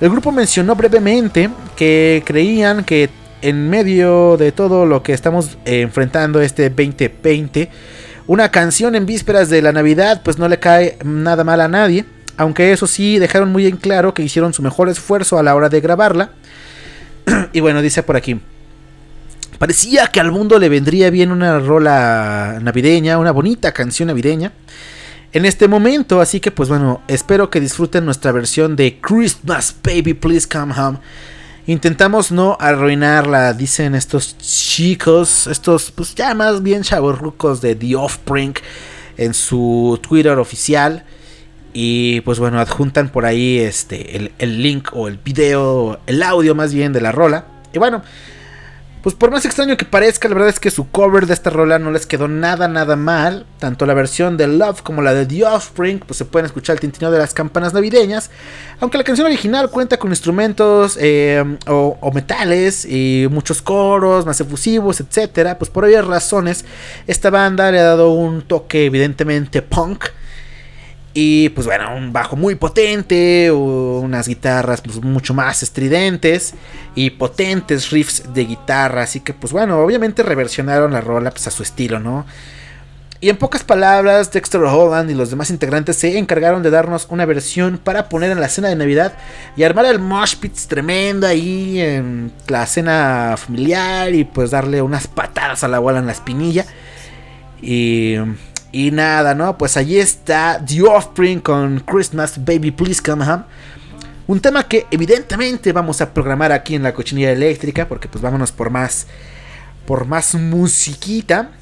[0.00, 3.08] El grupo mencionó brevemente que creían que
[3.46, 7.70] en medio de todo lo que estamos enfrentando este 2020,
[8.26, 12.04] una canción en vísperas de la Navidad pues no le cae nada mal a nadie,
[12.36, 15.68] aunque eso sí dejaron muy en claro que hicieron su mejor esfuerzo a la hora
[15.68, 16.32] de grabarla.
[17.52, 18.40] y bueno, dice por aquí.
[19.60, 24.54] Parecía que al mundo le vendría bien una rola navideña, una bonita canción navideña.
[25.32, 30.14] En este momento, así que pues bueno, espero que disfruten nuestra versión de Christmas Baby
[30.14, 30.98] Please Come Home
[31.68, 38.54] Intentamos no arruinarla, dicen estos chicos, estos pues ya más bien chavorrucos de The Offspring
[39.16, 41.04] en su Twitter oficial.
[41.72, 46.54] Y pues bueno, adjuntan por ahí este, el, el link o el video, el audio
[46.54, 47.46] más bien de la rola.
[47.72, 48.02] Y bueno,
[49.06, 51.78] pues por más extraño que parezca, la verdad es que su cover de esta rola
[51.78, 53.46] no les quedó nada, nada mal.
[53.60, 56.80] Tanto la versión de Love como la de The Offspring, pues se pueden escuchar el
[56.80, 58.32] tintineo de las campanas navideñas.
[58.80, 65.00] Aunque la canción original cuenta con instrumentos eh, o, metales y muchos coros más efusivos,
[65.00, 65.54] etc.
[65.56, 66.64] Pues por varias razones,
[67.06, 70.06] esta banda le ha dado un toque evidentemente punk
[71.18, 76.52] y pues bueno, un bajo muy potente, unas guitarras pues, mucho más estridentes
[76.94, 79.04] y potentes riffs de guitarra.
[79.04, 82.26] Así que pues bueno, obviamente reversionaron la rola pues, a su estilo, ¿no?
[83.18, 87.24] Y en pocas palabras, Dexter Holland y los demás integrantes se encargaron de darnos una
[87.24, 89.14] versión para poner en la cena de Navidad
[89.56, 95.06] y armar el mosh pits tremendo ahí en la cena familiar y pues darle unas
[95.06, 96.66] patadas a la bola en la espinilla.
[97.62, 98.16] Y
[98.76, 99.56] y nada, ¿no?
[99.56, 103.44] Pues allí está The Offspring con Christmas Baby Please Come Home.
[104.26, 107.88] Un tema que evidentemente vamos a programar aquí en la cochinilla eléctrica.
[107.88, 109.06] Porque pues vámonos por más.
[109.86, 111.52] Por más musiquita.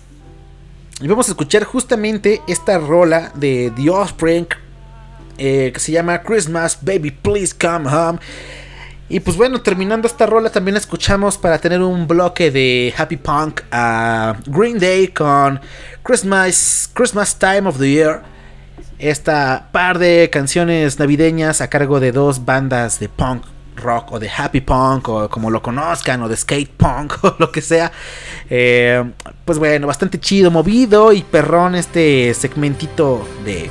[1.01, 4.49] Y vamos a escuchar justamente esta rola de The Offspring.
[5.39, 8.19] Eh, que se llama Christmas Baby Please Come Home.
[9.09, 13.61] Y pues bueno, terminando esta rola también escuchamos para tener un bloque de Happy Punk
[13.71, 15.61] a Green Day con
[16.03, 18.23] Christmas, Christmas Time of the Year.
[18.99, 23.45] Esta par de canciones navideñas a cargo de dos bandas de punk
[23.77, 27.53] rock o de happy punk o como lo conozcan o de skate punk o lo
[27.53, 27.93] que sea.
[28.49, 29.05] Eh,
[29.45, 33.69] pues bueno, bastante chido, movido y perrón este segmentito de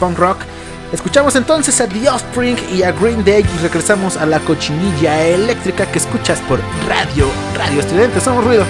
[0.00, 0.57] punk rock.
[0.92, 5.84] Escuchamos entonces a The Offspring y a Green Day y regresamos a la cochinilla eléctrica
[5.84, 8.64] que escuchas por radio, radio estudiante, somos ruido.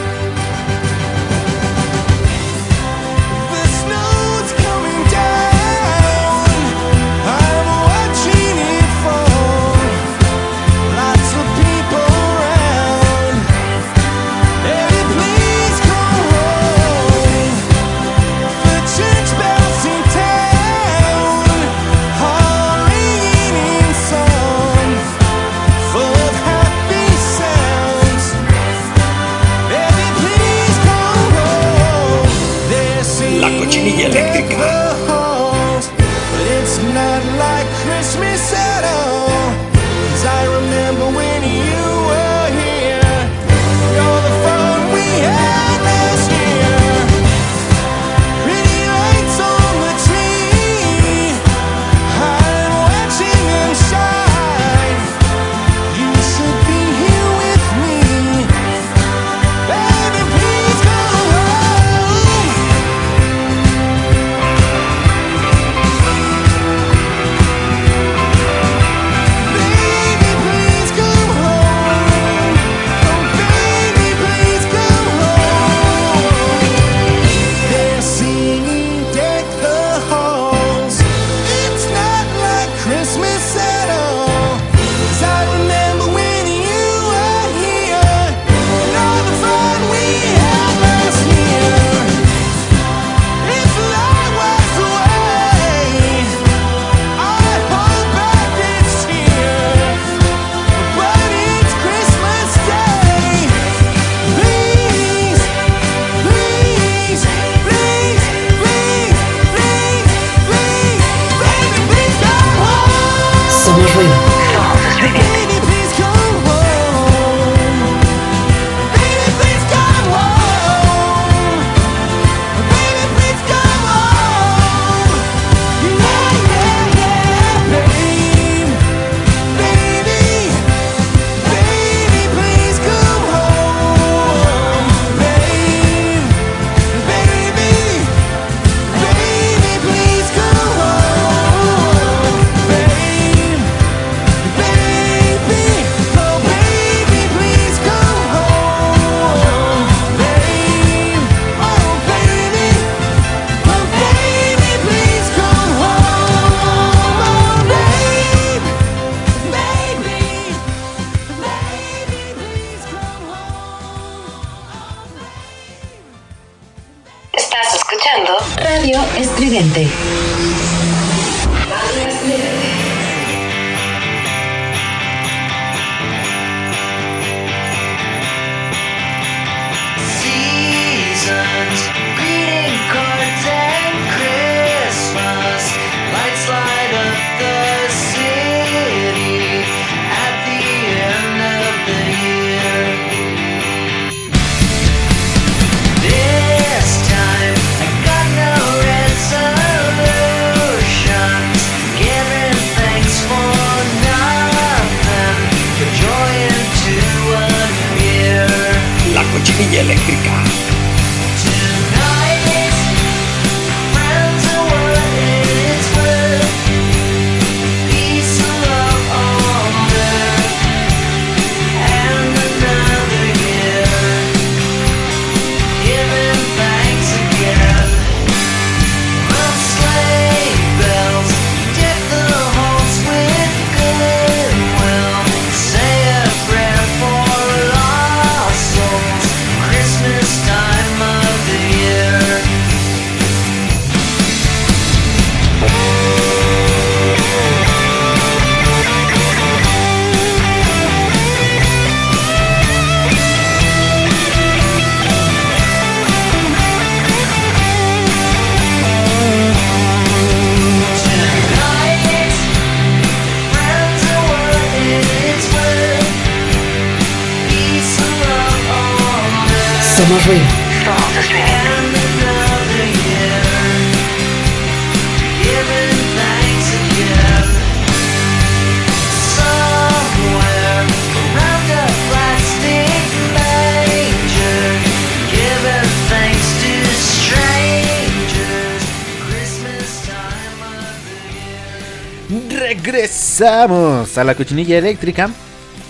[293.39, 295.31] Regresamos a la cochinilla eléctrica.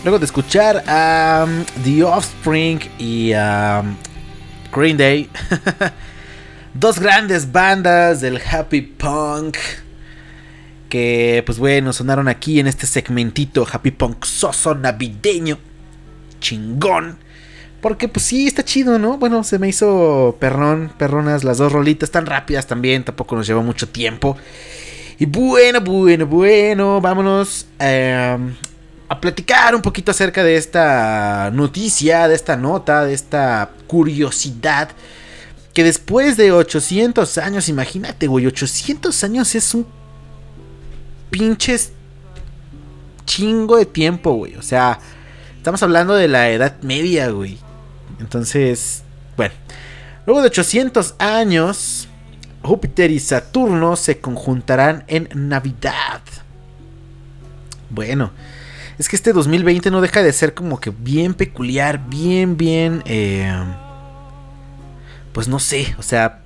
[0.05, 3.97] Luego de escuchar a um, The Offspring y a um,
[4.71, 5.31] Green Day.
[6.75, 9.57] Dos grandes bandas del happy punk.
[10.91, 15.57] Que pues bueno, sonaron aquí en este segmentito happy punk soso navideño.
[16.41, 17.17] Chingón.
[17.81, 19.17] Porque pues sí, está chido, ¿no?
[19.17, 23.05] Bueno, se me hizo perrón, perronas las dos rolitas tan rápidas también.
[23.05, 24.37] Tampoco nos llevó mucho tiempo.
[25.19, 28.39] Y bueno, bueno, bueno, vámonos eh,
[29.09, 34.91] a platicar un poquito acerca de esta noticia, de esta nota, de esta curiosidad.
[35.75, 39.87] Que después de 800 años, imagínate, güey, 800 años es un
[41.31, 41.93] pinches
[43.25, 44.55] chingo de tiempo, güey.
[44.57, 45.01] O sea,
[45.57, 47.59] estamos hablando de la Edad Media, güey.
[48.21, 49.03] Entonces,
[49.37, 49.55] bueno,
[50.27, 52.08] luego de 800 años,
[52.63, 56.23] Júpiter y Saturno se conjuntarán en Navidad.
[57.91, 58.33] Bueno,
[58.99, 63.03] es que este 2020 no deja de ser como que bien peculiar, bien, bien...
[63.07, 63.53] eh,
[65.33, 66.41] pues no sé, o sea,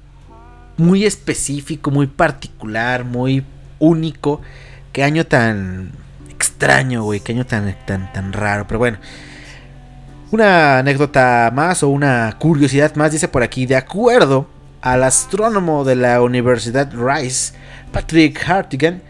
[0.77, 3.45] muy específico, muy particular, muy
[3.79, 4.43] único.
[4.93, 5.93] Qué año tan
[6.29, 8.67] extraño, güey, qué año tan, tan, tan raro.
[8.67, 8.99] Pero bueno,
[10.31, 14.49] una anécdota más o una curiosidad más dice por aquí, de acuerdo
[14.83, 17.55] al astrónomo de la Universidad Rice,
[17.93, 19.01] Patrick Hartigan,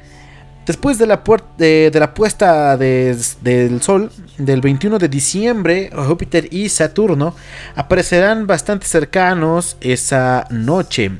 [0.66, 7.34] después de la, puesta de- del Sol del 21 de diciembre, Júpiter y Saturno
[7.74, 11.10] aparecerán bastante cercanos esa noche,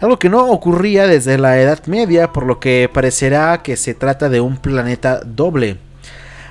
[0.00, 4.28] algo que no ocurría desde la Edad Media, por lo que parecerá que se trata
[4.28, 5.78] de un planeta doble.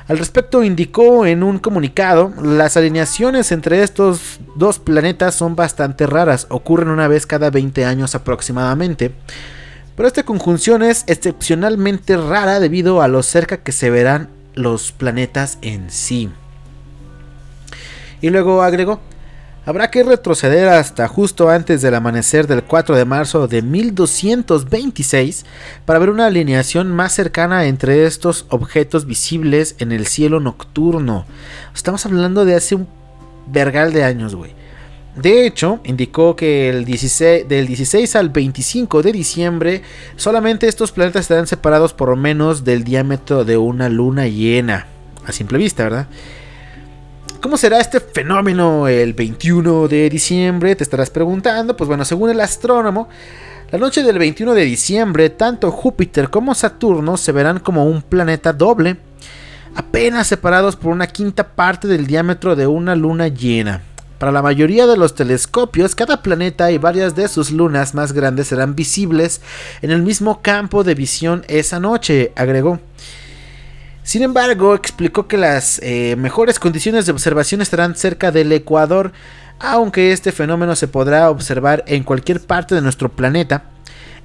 [0.08, 6.46] Al respecto indicó en un comunicado, las alineaciones entre estos dos planetas son bastante raras,
[6.50, 9.14] ocurren una vez cada 20 años aproximadamente,
[9.96, 15.58] pero esta conjunción es excepcionalmente rara debido a lo cerca que se verán los planetas
[15.62, 16.30] en sí.
[18.20, 19.00] Y luego agregó,
[19.66, 25.46] habrá que retroceder hasta justo antes del amanecer del 4 de marzo de 1226
[25.86, 31.26] para ver una alineación más cercana entre estos objetos visibles en el cielo nocturno.
[31.74, 32.88] Estamos hablando de hace un
[33.48, 34.52] vergal de años, güey.
[35.16, 39.82] De hecho, indicó que el 16, del 16 al 25 de diciembre
[40.16, 44.88] solamente estos planetas estarán separados por menos del diámetro de una luna llena.
[45.26, 46.08] A simple vista, ¿verdad?
[47.44, 50.78] ¿Cómo será este fenómeno el 21 de diciembre?
[50.78, 51.76] Te estarás preguntando.
[51.76, 53.10] Pues bueno, según el astrónomo,
[53.70, 58.54] la noche del 21 de diciembre, tanto Júpiter como Saturno se verán como un planeta
[58.54, 58.96] doble,
[59.76, 63.82] apenas separados por una quinta parte del diámetro de una luna llena.
[64.20, 68.48] Para la mayoría de los telescopios, cada planeta y varias de sus lunas más grandes
[68.48, 69.42] serán visibles
[69.82, 72.80] en el mismo campo de visión esa noche, agregó.
[74.04, 79.14] Sin embargo, explicó que las eh, mejores condiciones de observación estarán cerca del Ecuador,
[79.60, 83.64] aunque este fenómeno se podrá observar en cualquier parte de nuestro planeta.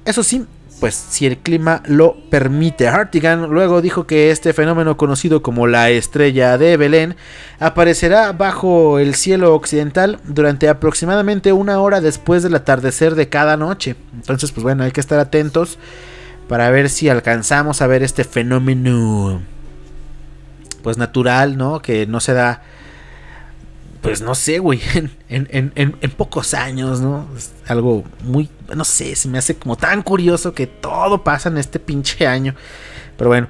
[0.03, 0.45] Eso sí,
[0.81, 2.89] pues si el clima lo permite.
[2.89, 7.15] Hartigan luego dijo que este fenómeno conocido como la estrella de Belén
[7.59, 13.95] aparecerá bajo el cielo occidental durante aproximadamente una hora después del atardecer de cada noche.
[14.13, 15.79] Entonces, pues bueno, hay que estar atentos
[16.49, 19.41] para ver si alcanzamos a ver este fenómeno
[20.81, 21.81] pues natural, ¿no?
[21.81, 22.61] Que no se da,
[24.01, 25.11] pues no sé, güey, en,
[25.51, 27.27] en- en- en pocos años, ¿no?
[27.35, 31.57] Es algo muy, no sé, se me hace como tan curioso que todo pasa en
[31.57, 32.55] este pinche año.
[33.17, 33.47] Pero bueno.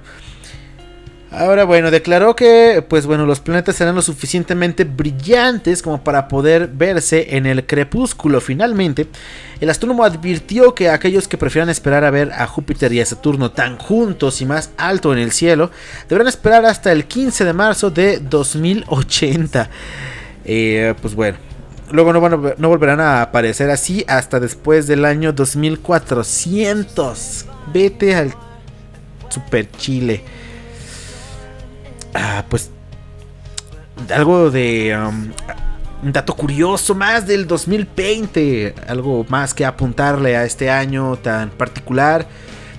[1.31, 6.67] Ahora bueno, declaró que pues bueno, los planetas serán lo suficientemente brillantes como para poder
[6.73, 8.41] verse en el crepúsculo.
[8.41, 9.05] Finalmente,
[9.59, 13.51] el astrónomo advirtió que aquellos que prefieran esperar a ver a Júpiter y a Saturno
[13.51, 15.69] tan juntos y más alto en el cielo,
[16.09, 19.69] deberán esperar hasta el 15 de marzo de 2080.
[20.45, 21.37] Eh, pues bueno,
[21.91, 27.45] luego no, van a- no volverán a aparecer así hasta después del año 2400.
[27.71, 28.33] Vete al
[29.29, 30.23] super chile.
[32.13, 32.71] Ah, pues
[34.13, 35.31] algo de um,
[36.03, 42.27] un dato curioso más del 2020, algo más que apuntarle a este año tan particular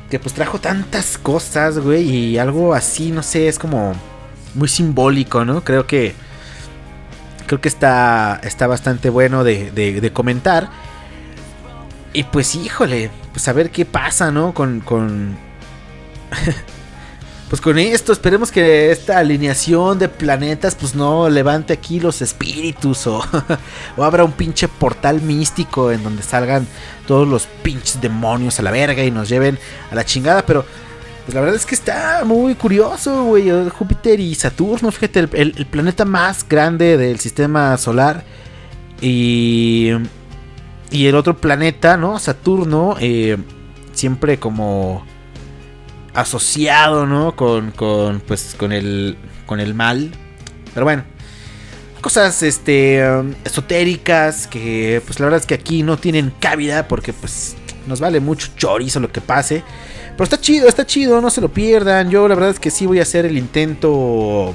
[0.09, 3.95] que pues trajo tantas cosas, güey, y algo así, no sé, es como
[4.55, 5.63] muy simbólico, ¿no?
[5.63, 6.15] Creo que
[7.47, 10.69] creo que está, está bastante bueno de, comentar.
[12.13, 14.53] Y pues híjole, pues a ver qué pasa, ¿no?
[14.53, 14.83] Con
[17.51, 23.07] pues con esto, esperemos que esta alineación de planetas pues no levante aquí los espíritus
[23.09, 23.21] o,
[23.97, 26.67] o abra un pinche portal místico en donde salgan
[27.07, 29.59] todos los pinches demonios a la verga y nos lleven
[29.91, 30.65] a la chingada, pero
[31.27, 36.05] pues la verdad es que está muy curioso, güey, Júpiter y Saturno, fíjate, el planeta
[36.05, 38.25] más grande del sistema solar
[39.01, 39.91] y,
[40.91, 42.19] y el otro planeta, ¿no?
[42.19, 43.37] Saturno, eh,
[43.93, 45.05] siempre como
[46.15, 47.37] asociado, ¿no?
[47.37, 50.11] Con, con, pues, con el, con el mal.
[50.75, 51.05] Pero bueno,
[52.01, 57.13] cosas, este, um, esotéricas que, pues, la verdad es que aquí no tienen cabida porque,
[57.13, 57.57] pues,
[57.87, 59.63] nos vale mucho chorizo lo que pase.
[60.13, 62.11] Pero está chido, está chido, no se lo pierdan.
[62.11, 64.55] Yo la verdad es que sí voy a hacer el intento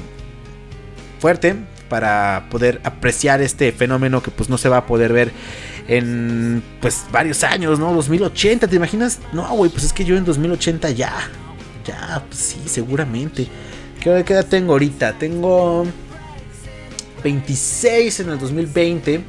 [1.20, 1.56] fuerte
[1.90, 5.32] para poder apreciar este fenómeno que pues no se va a poder ver
[5.88, 7.94] en pues varios años, ¿no?
[7.94, 9.20] 2080, ¿te imaginas?
[9.34, 11.14] No, güey, pues es que yo en 2080 ya.
[11.86, 13.48] Ya, pues sí, seguramente.
[14.02, 15.14] ¿Qué qué edad tengo ahorita?
[15.18, 15.86] Tengo
[17.24, 19.24] 26 en el 2020.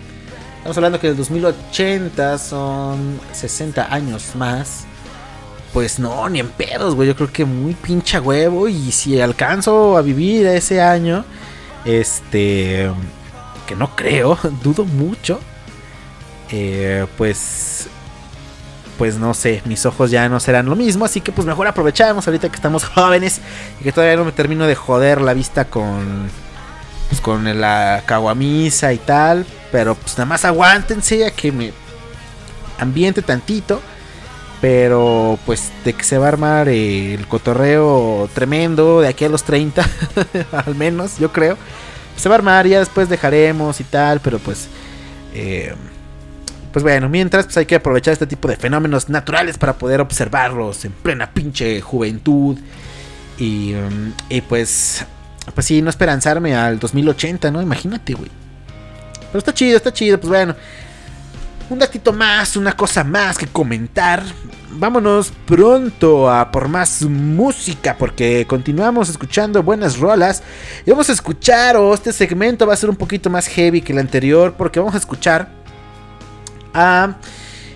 [0.57, 4.85] Estamos hablando que en el 2080 son 60 años más.
[5.73, 7.09] Pues no, ni en pedos, güey.
[7.09, 8.69] Yo creo que muy pincha huevo.
[8.69, 11.25] Y si alcanzo a vivir ese año,
[11.85, 12.91] este.
[13.67, 15.41] Que no creo, dudo mucho.
[16.51, 17.89] eh, pues.
[18.99, 21.05] Pues no sé, mis ojos ya no serán lo mismo.
[21.05, 23.41] Así que pues mejor aprovechamos ahorita que estamos jóvenes.
[23.81, 26.29] Y que todavía no me termino de joder la vista con.
[27.09, 29.47] Pues con la caguamisa y tal.
[29.71, 31.73] Pero pues nada más aguántense a que me
[32.79, 33.81] ambiente tantito.
[34.61, 39.29] Pero pues de que se va a armar eh, el cotorreo tremendo de aquí a
[39.29, 39.87] los 30,
[40.67, 41.59] al menos, yo creo.
[42.17, 44.69] Se va a armar, ya después dejaremos y tal, pero pues...
[45.35, 45.75] eh,
[46.77, 50.85] pues bueno, mientras pues hay que aprovechar este tipo de fenómenos naturales para poder observarlos
[50.85, 52.59] en plena pinche juventud.
[53.39, 55.03] Y, um, y pues...
[55.55, 57.63] Pues sí, no esperanzarme al 2080, ¿no?
[57.63, 58.31] Imagínate, güey.
[59.29, 60.55] Pero está chido, está chido, pues bueno.
[61.71, 64.23] Un datito más, una cosa más que comentar.
[64.73, 70.43] Vámonos pronto a por más música porque continuamos escuchando buenas rolas.
[70.85, 73.95] Y vamos a escuchar, o este segmento va a ser un poquito más heavy que
[73.95, 75.65] el anterior porque vamos a escuchar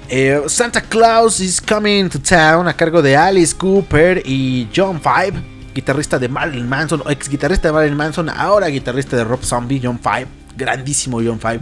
[0.08, 5.32] eh, Santa Claus is Coming to Town a cargo de Alice Cooper y John Five,
[5.74, 9.98] guitarrista de Marilyn Manson, ex guitarrista de Marilyn Manson, ahora guitarrista de Rob Zombie, John
[9.98, 10.26] Five,
[10.56, 11.60] grandísimo John Five.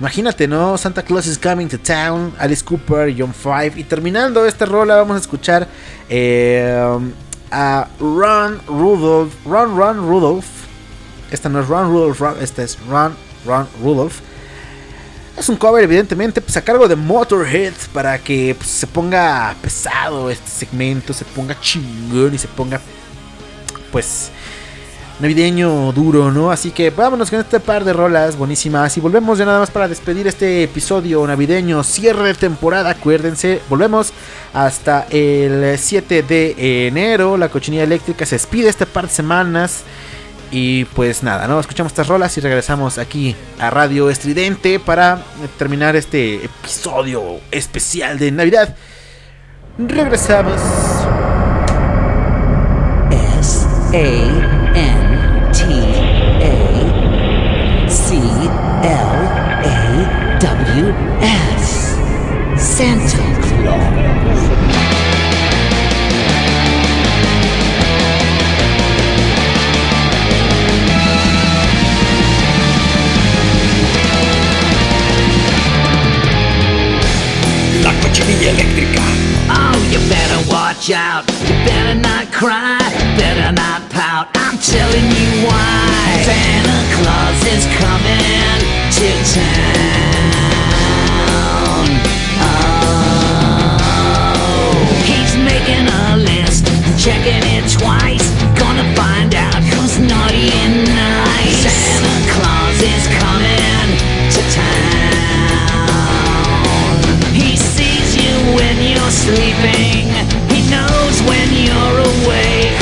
[0.00, 0.78] Imagínate, ¿no?
[0.78, 3.72] Santa Claus is Coming to Town, Alice Cooper, John Five.
[3.76, 5.66] Y terminando esta rola, vamos a escuchar
[6.08, 6.98] eh,
[7.50, 9.34] a Ron Rudolph.
[9.44, 10.46] Ron Ron Rudolph.
[11.32, 14.20] Esta no es Ron Rudolph, Ron- esta es Ron Ron Rudolph.
[15.38, 20.30] Es un cover, evidentemente, pues a cargo de Motorhead para que pues, se ponga pesado
[20.30, 22.80] este segmento, se ponga chingón y se ponga,
[23.92, 24.32] pues,
[25.20, 26.50] navideño duro, ¿no?
[26.50, 29.86] Así que vámonos con este par de rolas buenísimas y volvemos ya nada más para
[29.86, 34.12] despedir este episodio navideño, cierre de temporada, acuérdense, volvemos
[34.52, 39.84] hasta el 7 de enero, la cochinilla eléctrica se despide este par de semanas.
[40.50, 41.60] Y pues nada, ¿no?
[41.60, 45.22] Escuchamos estas rolas y regresamos aquí a Radio Estridente para
[45.58, 48.74] terminar este episodio especial de Navidad.
[49.78, 50.60] Regresamos.
[53.38, 53.98] S A
[54.74, 55.64] N T
[56.42, 59.18] A C L
[59.64, 60.94] A W
[61.58, 61.96] S.
[62.56, 63.18] Santa
[63.62, 63.97] Claus.
[78.28, 79.02] La eléctrica.
[79.48, 81.24] Oh, you better watch out.
[81.48, 82.78] You better not cry.
[83.16, 84.28] Better not pout.
[84.34, 86.22] I'm telling you why.
[86.24, 88.60] Santa Claus is coming
[88.96, 90.28] to town.
[92.40, 92.76] Oh,
[95.04, 96.66] he's making a list,
[97.02, 98.28] checking it twice.
[98.58, 100.87] Gonna find out who's naughty and
[109.28, 110.08] sleeping.
[110.48, 112.72] He knows when you're awake.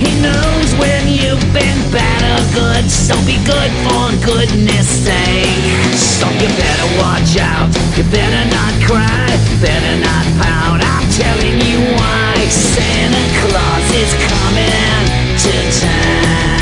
[0.00, 2.84] He knows when you've been bad or good.
[2.88, 5.68] So be good for goodness sake.
[5.92, 7.68] So you better watch out.
[7.96, 9.28] You better not cry.
[9.60, 10.80] Better not pout.
[10.80, 12.32] I'm telling you why.
[12.48, 15.04] Santa Claus is coming
[15.44, 15.54] to
[15.84, 16.56] town.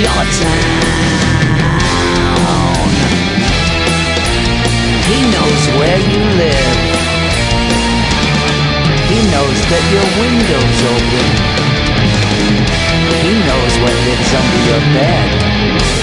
[0.00, 0.88] Your town.
[5.08, 6.87] He knows where you live.
[9.18, 11.26] He knows that your window's open.
[13.26, 15.97] He knows what lives under your bed.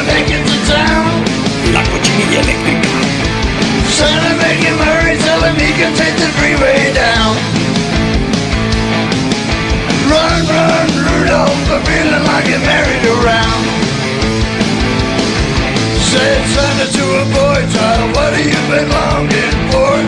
[0.00, 1.12] Saturday to town.
[1.76, 1.92] Like
[3.92, 4.32] Santa
[5.28, 7.36] telling can take the freeway down.
[10.08, 12.48] Run, run, Rudolph, I'm feeling like
[16.08, 20.00] Said Santa to a boy, child, what have you been longing for?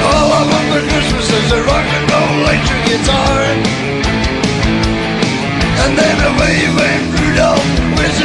[0.00, 3.38] All I want for Christmas is a rock and roll electric guitar.
[5.84, 7.54] And then away you went window,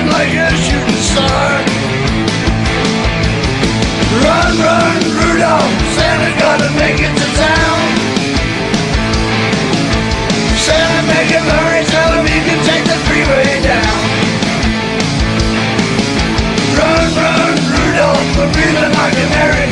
[0.10, 1.50] like a shooting star.
[4.26, 5.74] Run, run, Rudolph,
[6.42, 7.80] gonna make it to town.
[10.58, 14.00] Santa, make him hurry, tell him he can take the freeway down.
[16.78, 19.63] Run, run, Rudolph, feeling like a merry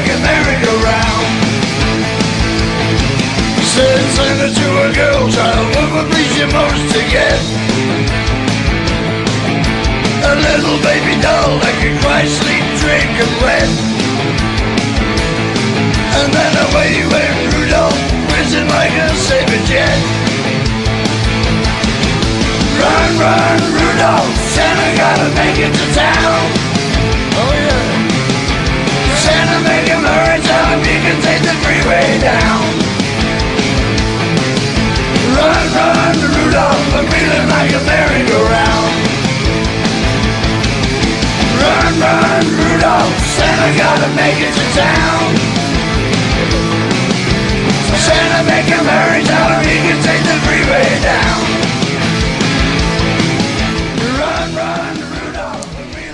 [0.00, 1.26] like a merry-go-round.
[3.60, 7.40] Since send to a girl child What would please you most to get?
[10.24, 13.70] A little baby doll that could cry, sleep, drink and wet
[16.16, 18.00] And then away went Rudolph
[18.32, 20.00] Whizzing like a saber jet.
[22.80, 26.59] Run, run, Rudolph Santa gotta make it to town.
[31.90, 32.62] Take down.
[35.34, 38.92] Run, run, Rudolph, I'm feeling like a merry-go-round.
[41.60, 45.22] Run, run, Rudolph, Santa gotta make it to town.
[48.06, 51.69] Santa make him hurry, tell him he can take the freeway down.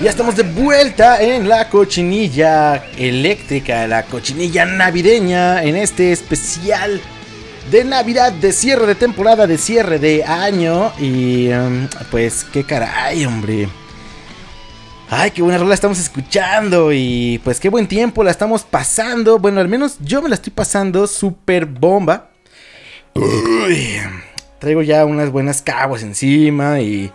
[0.07, 7.01] Ya estamos de vuelta en la cochinilla eléctrica, la cochinilla navideña, en este especial
[7.73, 10.93] de Navidad, de cierre de temporada, de cierre de año.
[11.01, 13.69] Y em, pues qué caray, hombre.
[15.11, 19.41] Ay, qué buena rola estamos escuchando y pues qué buen tiempo la estamos pasando.
[19.41, 22.31] Bueno, al menos yo me la estoy pasando súper bomba.
[23.13, 23.99] Uy,
[24.61, 27.11] traigo ya unas buenas caguas encima y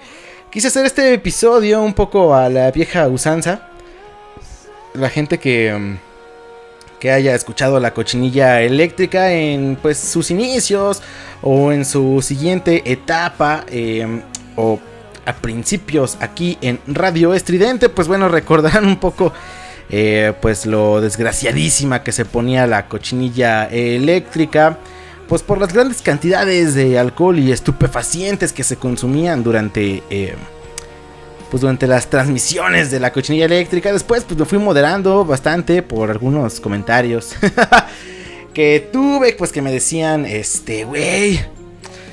[0.51, 3.69] quise hacer este episodio un poco a la vieja usanza.
[4.93, 5.97] La gente que, mm,
[6.99, 11.01] que haya escuchado la cochinilla eléctrica en pues sus inicios
[11.41, 14.21] o en su siguiente etapa eh,
[14.57, 14.79] o
[15.25, 19.31] a principios aquí en Radio Estridente, pues bueno, recordarán un poco
[19.89, 24.77] eh, pues lo desgraciadísima que se ponía la cochinilla eléctrica,
[25.31, 30.35] pues por las grandes cantidades de alcohol y estupefacientes que se consumían durante eh,
[31.49, 33.93] pues durante las transmisiones de la cochinilla eléctrica.
[33.93, 37.33] Después pues me fui moderando bastante por algunos comentarios
[38.53, 41.39] que tuve, pues que me decían, este, güey,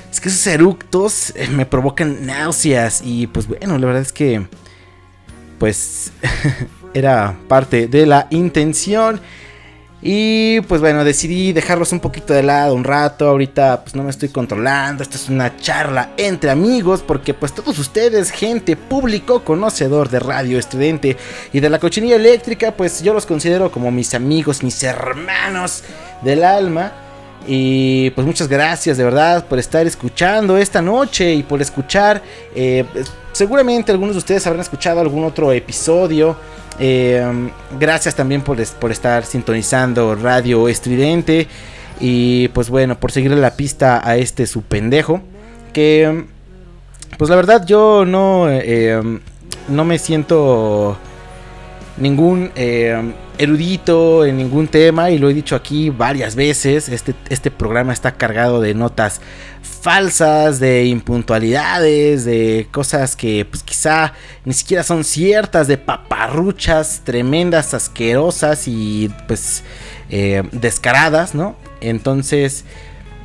[0.09, 4.47] es que esos eructos eh, me provocan náuseas y pues bueno, la verdad es que
[5.57, 6.13] pues
[6.93, 9.19] era parte de la intención.
[10.01, 13.27] Y pues bueno, decidí dejarlos un poquito de lado un rato.
[13.27, 15.03] Ahorita pues no me estoy controlando.
[15.03, 17.03] Esto es una charla entre amigos.
[17.05, 21.17] Porque pues todos ustedes, gente, público, conocedor de Radio Estudiante
[21.51, 25.83] y de la cochinilla eléctrica, pues yo los considero como mis amigos, mis hermanos
[26.21, 26.93] del alma.
[27.47, 32.21] Y pues muchas gracias de verdad por estar escuchando esta noche y por escuchar.
[32.55, 32.85] eh,
[33.31, 36.35] seguramente algunos de ustedes habrán escuchado algún otro episodio.
[36.79, 37.49] Eh,
[37.79, 41.47] gracias también por, por estar sintonizando Radio Estridente.
[41.99, 45.21] Y pues bueno, por seguirle la pista a este su pendejo.
[45.73, 46.25] Que
[47.17, 49.01] pues la verdad yo no, eh,
[49.67, 50.97] no me siento
[51.97, 57.49] ningún eh, erudito en ningún tema y lo he dicho aquí varias veces, este, este
[57.49, 59.21] programa está cargado de notas
[59.63, 64.13] falsas, de impuntualidades, de cosas que pues quizá
[64.43, 69.63] ni siquiera son ciertas, de paparruchas tremendas, asquerosas y pues
[70.09, 71.55] eh, descaradas, ¿no?
[71.81, 72.65] Entonces...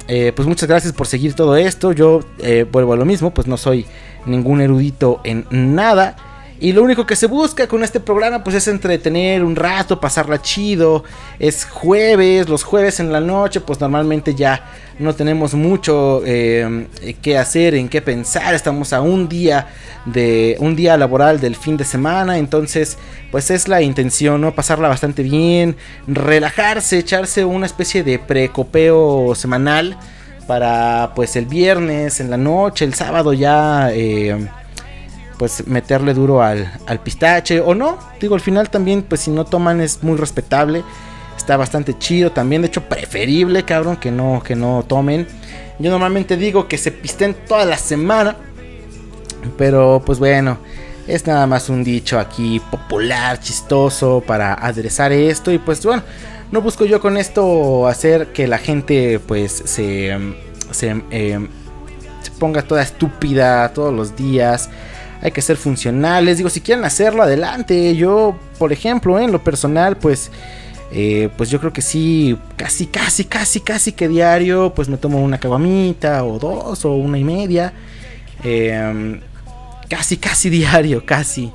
[0.07, 1.93] Eh, pues muchas gracias por seguir todo esto.
[1.93, 3.87] Yo eh, vuelvo a lo mismo, pues no soy
[4.27, 6.34] ningún erudito en nada.
[6.61, 10.40] Y lo único que se busca con este programa pues es entretener un rato, pasarla
[10.40, 11.05] chido.
[11.38, 14.64] Es jueves, los jueves en la noche pues normalmente ya
[14.98, 16.86] no tenemos mucho eh,
[17.20, 18.55] que hacer, en qué pensar.
[18.55, 19.66] Estamos a un día
[20.06, 22.98] de un día laboral del fin de semana, entonces
[23.31, 24.55] pues es la intención, ¿no?
[24.55, 25.76] Pasarla bastante bien,
[26.06, 29.98] relajarse, echarse una especie de precopeo semanal
[30.47, 34.48] para pues el viernes en la noche, el sábado ya eh,
[35.39, 39.44] pues meterle duro al, al pistache o no, digo al final también pues si no
[39.44, 40.85] toman es muy respetable,
[41.36, 45.27] está bastante chido también, de hecho preferible cabrón que no, que no tomen.
[45.78, 48.36] Yo normalmente digo que se pisten toda la semana,
[49.59, 50.59] pero pues bueno,
[51.06, 56.02] es nada más un dicho aquí popular, chistoso para aderezar esto y pues bueno,
[56.51, 60.16] no busco yo con esto hacer que la gente pues se,
[60.70, 61.47] se, eh,
[62.23, 64.70] se ponga toda estúpida todos los días.
[65.24, 66.36] Hay que ser funcionales.
[66.36, 67.96] Digo, si quieren hacerlo, adelante.
[67.96, 70.30] Yo, por ejemplo, en lo personal, pues...
[70.92, 75.20] eh, pues yo creo que sí, casi, casi, casi, casi que diario, pues me tomo
[75.20, 77.72] una caguamita o dos o una y media.
[78.44, 79.20] Eh,
[79.88, 81.51] casi, casi diario, casi.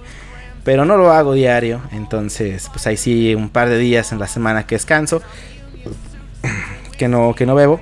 [0.64, 1.82] Pero no lo hago diario.
[1.94, 5.22] Entonces, pues ahí sí, un par de días en la semana que descanso.
[6.98, 7.80] Que no, que no bebo.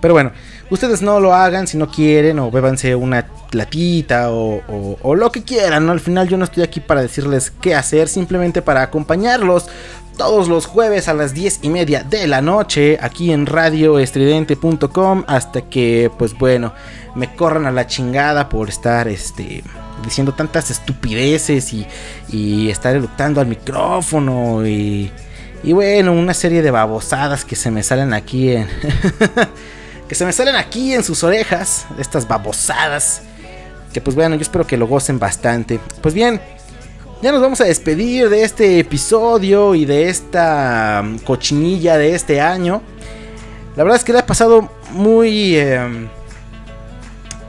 [0.00, 0.30] Pero bueno,
[0.70, 3.26] Ustedes no lo hagan si no quieren o bébanse una
[4.68, 5.92] o- o lo que quieran, ¿no?
[5.92, 9.66] Al final yo no estoy aquí para decirles qué hacer, simplemente para acompañarlos
[10.16, 15.62] todos los jueves a las 10 y media de la noche aquí en radioestridente.com hasta
[15.62, 16.72] que, pues bueno,
[17.14, 19.64] me corran a la chingada por estar, este,
[20.04, 21.86] diciendo tantas estupideces y,
[22.28, 25.10] y estar eructando al micrófono y,
[25.64, 28.68] y bueno, una serie de babosadas que se me salen aquí en...
[30.10, 33.22] que se me salen aquí en sus orejas, estas babosadas.
[33.92, 35.78] Que pues bueno, yo espero que lo gocen bastante.
[36.02, 36.40] Pues bien,
[37.22, 42.40] ya nos vamos a despedir de este episodio y de esta mm, cochinilla de este
[42.40, 42.82] año.
[43.76, 45.54] La verdad es que le ha pasado muy...
[45.54, 46.08] eh,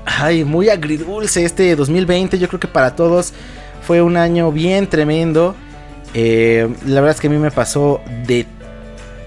[0.06, 2.38] ay, muy agridulce este 2020.
[2.38, 3.34] Yo creo que para todos
[3.82, 5.56] fue un año bien tremendo.
[6.14, 8.46] Eh, la verdad es que a mí me pasó de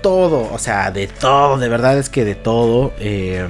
[0.05, 2.93] todo, o sea, de todo, de verdad es que de todo.
[3.01, 3.49] eh,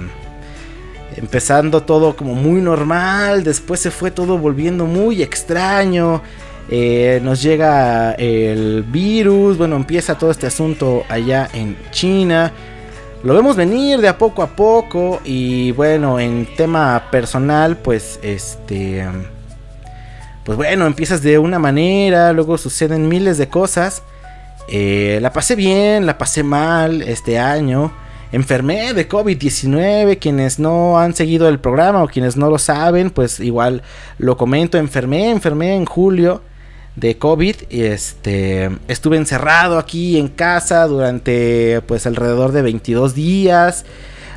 [1.17, 6.23] empezando todo como muy normal, después se fue todo volviendo muy extraño.
[6.71, 12.53] eh, nos llega el virus, bueno, empieza todo este asunto allá en China.
[13.25, 19.05] Lo vemos venir de a poco a poco y bueno, en tema personal, pues este...
[20.45, 24.03] Pues bueno, empiezas de una manera, luego suceden miles de cosas.
[24.69, 27.93] Eh, la pasé bien, la pasé mal este año.
[28.33, 30.19] Enfermé de COVID-19.
[30.19, 33.83] Quienes no han seguido el programa o quienes no lo saben, pues igual
[34.19, 34.79] lo comento.
[34.79, 36.43] Enfermé, enfermé en julio
[36.97, 37.57] de COVID.
[37.71, 43.85] Este, estuve encerrado aquí en casa durante pues alrededor de 22 días.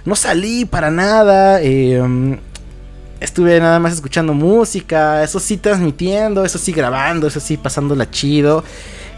[0.05, 1.61] No salí para nada.
[1.61, 2.39] eh,
[3.19, 8.63] estuve nada más escuchando música, eso sí transmitiendo, eso sí grabando, eso sí pasándola chido.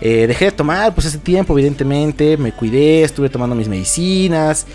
[0.02, 4.66] Eh, dejé de tomar pues ese tiempo, evidentemente, me cuidé, estuve tomando mis medicinas,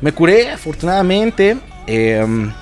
[0.00, 1.58] me curé afortunadamente.
[1.86, 2.52] Em,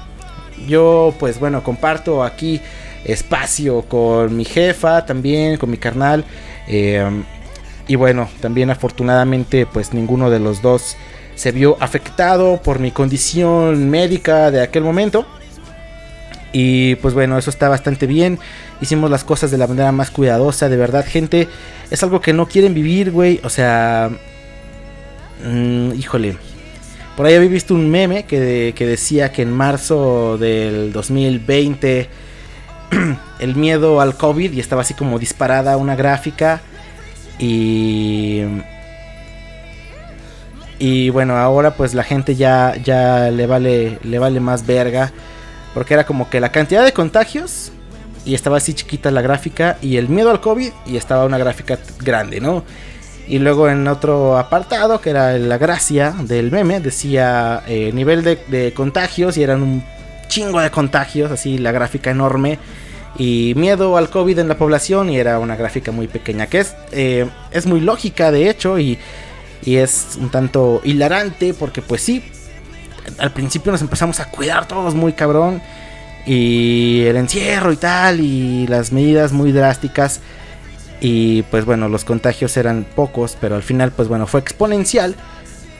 [0.67, 2.61] yo pues bueno, comparto aquí
[3.05, 6.25] espacio con mi jefa también, con mi carnal.
[6.67, 7.25] em,
[7.89, 10.97] y bueno, también afortunadamente pues ninguno de los dos
[11.35, 15.27] se vio afectado por mi condición médica de aquel momento.
[16.53, 18.39] Y pues bueno, eso está bastante bien.
[18.81, 21.49] Hicimos las cosas de la manera más cuidadosa, de verdad, gente.
[21.91, 23.41] Es algo que no quieren vivir, güey.
[23.45, 24.11] O sea,
[25.45, 26.37] mm, híjole.
[27.17, 32.09] Por ahí había visto un meme que, que decía que en marzo del 2020
[33.41, 36.61] el miedo al COVID y estaba así como disparada una gráfica.
[37.39, 38.43] Y
[40.83, 45.13] y bueno, ahora pues la gente ya, ya le vale, le vale más verga.
[45.75, 47.73] Porque era como que la cantidad de contagios
[48.25, 51.79] y estaba así chiquita la gráfica y el miedo al COVID y estaba una gráfica
[52.01, 52.65] grande, ¿no?
[53.27, 58.37] Y luego en otro apartado, que era la gracia del meme, decía eh, nivel de,
[58.49, 59.85] de contagios y eran un
[60.31, 62.59] chingo de contagios, así la gráfica enorme.
[63.19, 66.75] Y miedo al COVID en la población y era una gráfica muy pequeña, que es,
[66.93, 68.99] eh, es muy lógica de hecho y,
[69.63, 72.25] y es un tanto hilarante porque pues sí,
[73.19, 75.63] al principio nos empezamos a cuidar todos muy cabrón.
[76.27, 78.21] Y el encierro y tal.
[78.21, 80.21] Y las medidas muy drásticas.
[81.01, 83.37] Y pues bueno, los contagios eran pocos.
[83.41, 85.17] Pero al final pues bueno, fue exponencial.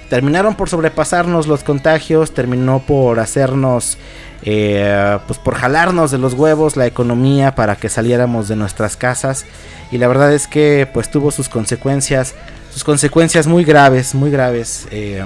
[0.09, 2.33] Terminaron por sobrepasarnos los contagios.
[2.33, 3.99] Terminó por hacernos...
[4.43, 9.45] eh, pues por jalarnos de los huevos la economía para que saliéramos de nuestras casas.
[9.93, 12.35] Y la verdad es que pues tuvo sus consecuencias.
[12.73, 14.87] Sus consecuencias muy graves, muy graves.
[14.91, 15.25] eh,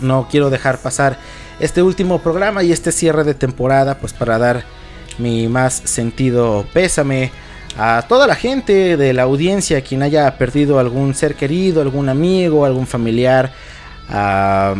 [0.00, 1.18] no quiero dejar pasar
[1.60, 4.64] este último programa y este cierre de temporada pues para dar
[5.18, 7.30] mi más sentido pésame
[7.78, 12.64] a toda la gente de la audiencia quien haya perdido algún ser querido, algún amigo,
[12.64, 13.52] algún familiar
[14.08, 14.74] ah,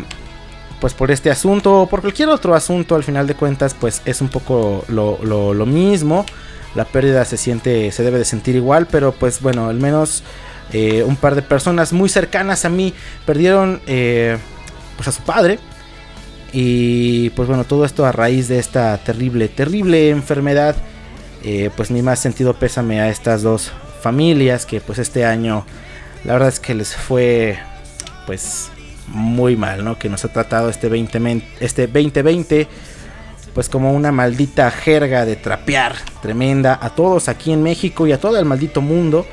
[0.80, 4.20] pues por este asunto o por cualquier otro asunto al final de cuentas pues es
[4.20, 6.24] un poco lo, lo- lo mismo.
[6.74, 10.22] La pérdida se siente se debe de sentir igual pero pues bueno al menos
[10.72, 12.94] eh, un par de personas muy cercanas a mí
[13.26, 14.38] perdieron eh,
[15.00, 15.58] pues a su padre.
[16.52, 20.76] Y pues bueno, todo esto a raíz de esta terrible, terrible enfermedad.
[21.42, 23.72] Eh, pues mi más sentido pésame a estas dos
[24.02, 25.64] familias que pues este año
[26.24, 27.58] la verdad es que les fue
[28.26, 28.68] pues
[29.06, 29.98] muy mal, ¿no?
[29.98, 32.68] Que nos ha tratado este 20, este 2020
[33.54, 38.20] pues como una maldita jerga de trapear tremenda a todos aquí en México y a
[38.20, 39.26] todo el maldito mundo.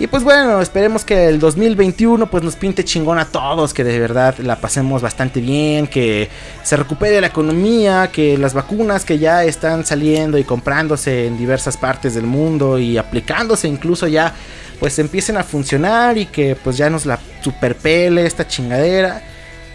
[0.00, 4.00] Y pues bueno, esperemos que el 2021 pues nos pinte chingón a todos, que de
[4.00, 6.28] verdad la pasemos bastante bien, que
[6.64, 11.76] se recupere la economía, que las vacunas que ya están saliendo y comprándose en diversas
[11.76, 14.34] partes del mundo y aplicándose incluso ya
[14.80, 19.22] pues empiecen a funcionar y que pues ya nos la superpele esta chingadera.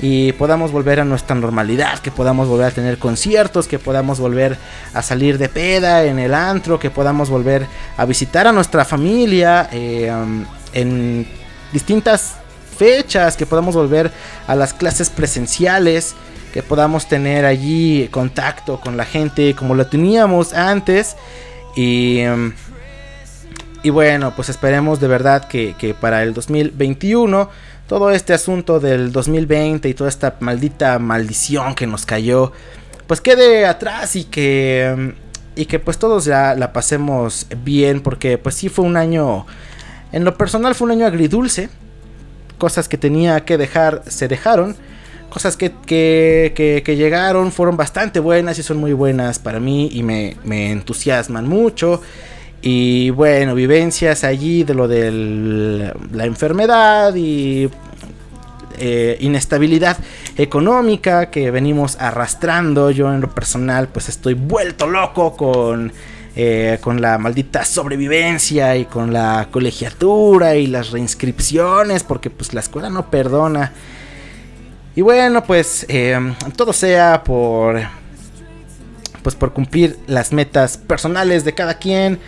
[0.02, 4.58] Y podamos volver a nuestra normalidad, que podamos volver a tener conciertos, que podamos volver
[4.94, 7.68] a salir de peda en el antro, que podamos volver
[7.98, 11.28] a visitar a nuestra familia eh, um, en
[11.74, 12.36] distintas
[12.78, 14.10] fechas, que podamos volver
[14.48, 16.16] a las clases presenciales,
[16.54, 21.18] que podamos tener allí contacto con la gente como lo teníamos antes.
[21.76, 22.26] Y...
[22.26, 22.54] um,
[23.82, 27.50] y bueno, pues esperemos de verdad que, que, para el 2021
[27.90, 32.52] todo este asunto del 2020 y toda esta maldita maldición que nos cayó,
[33.08, 35.16] pues quede atrás y que,
[35.56, 39.48] y que pues todos ya la pasemos bien, porque pues sí fue un año,
[40.12, 41.70] en lo personal fue un año agridulce,
[42.60, 44.78] cosas que tenía que dejar se dejaron.
[45.32, 49.88] Cosas que, que, que, que llegaron fueron bastante buenas y son muy buenas para mí
[49.92, 52.02] y me, me entusiasman mucho.
[52.62, 57.70] Y bueno, vivencias allí de lo de la enfermedad y
[58.78, 59.98] eh, inestabilidad
[60.38, 62.92] económica que venimos arrastrando.
[62.92, 65.92] Yo en lo personal pues estoy vuelto loco con,
[66.36, 72.60] eh, con la maldita sobrevivencia y con la colegiatura y las reinscripciones porque pues la
[72.60, 73.72] escuela no perdona.
[74.96, 76.18] Y bueno, pues eh,
[76.56, 77.80] todo sea por
[79.22, 82.20] pues por cumplir las metas personales de cada quien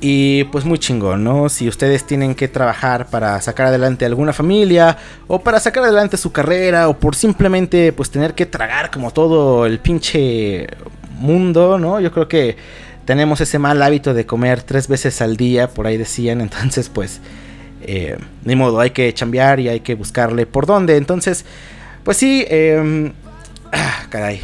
[0.00, 1.48] y pues muy chingón, ¿no?
[1.48, 4.96] Si ustedes tienen que trabajar para sacar adelante alguna familia
[5.26, 9.66] o para sacar adelante su carrera o por simplemente pues tener que tragar como todo
[9.66, 10.68] el pinche
[11.18, 11.98] mundo, ¿no?
[12.00, 12.56] Yo creo que
[13.04, 17.20] tenemos ese mal hábito de comer tres veces al día, por ahí decían, entonces pues
[17.80, 20.96] eh, ni modo, hay que chambear y hay que buscarle por dónde.
[20.96, 21.44] Entonces,
[22.04, 23.12] pues sí, eh,
[23.72, 24.42] ah, caray,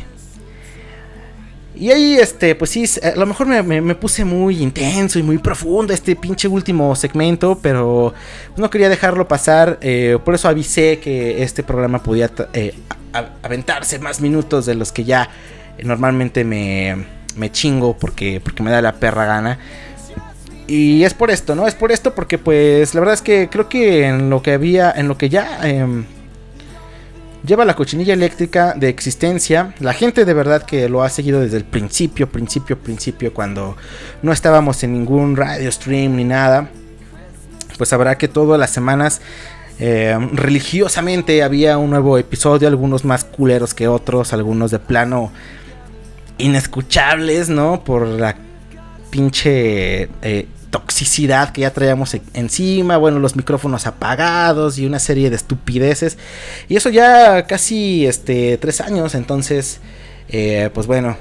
[1.76, 5.38] y ahí, este, pues sí, a lo mejor me, me, puse muy intenso y muy
[5.38, 8.14] profundo este pinche último segmento, pero
[8.56, 12.74] no quería dejarlo pasar, eh, por eso avisé que este programa podía eh,
[13.42, 15.28] aventarse más minutos de los que ya
[15.82, 17.06] normalmente me,
[17.36, 19.59] me chingo porque, porque me da la perra gana.
[20.66, 21.66] Y es por esto, ¿no?
[21.66, 24.92] Es por esto porque pues la verdad es que creo que en lo que había,
[24.92, 25.60] en lo que ya...
[25.64, 26.05] Eh,
[27.44, 29.74] lleva la cochinilla eléctrica de existencia.
[29.80, 33.76] La gente de verdad que lo ha seguido desde el principio, principio, principio, cuando
[34.22, 36.70] no estábamos en ningún radio stream ni nada.
[37.76, 39.20] Pues sabrá que todas las semanas
[39.78, 45.32] eh, religiosamente había un nuevo episodio, algunos más culeros que otros, algunos de plano
[46.38, 47.82] inescuchables, ¿no?
[47.84, 48.36] Por la
[49.10, 55.36] pinche eh, toxicidad que ya traíamos encima, bueno, los micrófonos apagados y una serie de
[55.36, 56.18] estupideces.
[56.68, 59.78] Y eso ya casi este, tres años, entonces,
[60.28, 61.16] eh, pues bueno,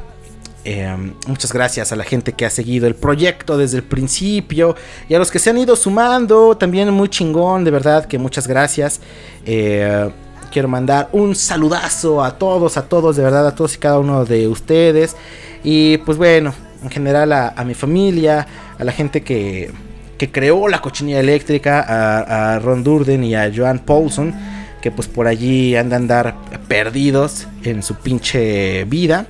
[0.66, 0.98] eh,
[1.28, 4.76] muchas gracias a la gente que ha seguido el proyecto desde el principio
[5.08, 8.48] y a los que se han ido sumando, también muy chingón, de verdad que muchas
[8.48, 9.02] gracias.
[9.46, 10.10] Eh,
[10.52, 14.26] quiero mandar un saludazo a todos, a todos, de verdad, a todos y cada uno
[14.26, 15.16] de ustedes.
[15.64, 18.46] Y pues bueno, en general a, mi familia,
[18.78, 19.72] a la gente que,
[20.18, 24.34] que creó la cochinilla eléctrica, a, a, Ron Durden y a Joan Paulson,
[24.82, 26.36] que pues por allí andan andar
[26.68, 29.28] perdidos en su pinche vida.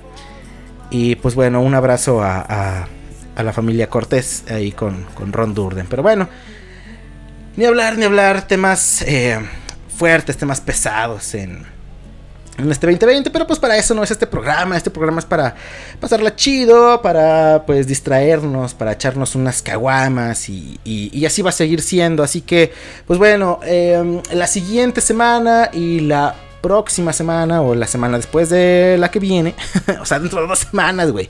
[0.90, 2.88] Y pues bueno, un abrazo a, a,
[3.36, 5.88] a la familia Cortés ahí con, con, Ron Durden.
[5.88, 6.28] Pero bueno,
[7.56, 9.40] ni hablar, ni hablar, temas eh,
[9.96, 11.66] fuertes, temas pesados en,
[12.58, 15.56] en este 2020, pero pues para eso no es este programa, este programa es para
[16.00, 21.82] pasarla chido, para pues distraernos, para echarnos unas caguamas y, y, así va a seguir
[21.82, 22.72] siendo, así que
[23.08, 28.98] pues bueno, eh, la siguiente semana y la próxima semana o la semana después de
[29.00, 29.56] la que viene,
[30.02, 31.30] o sea, dentro de dos semanas, güey.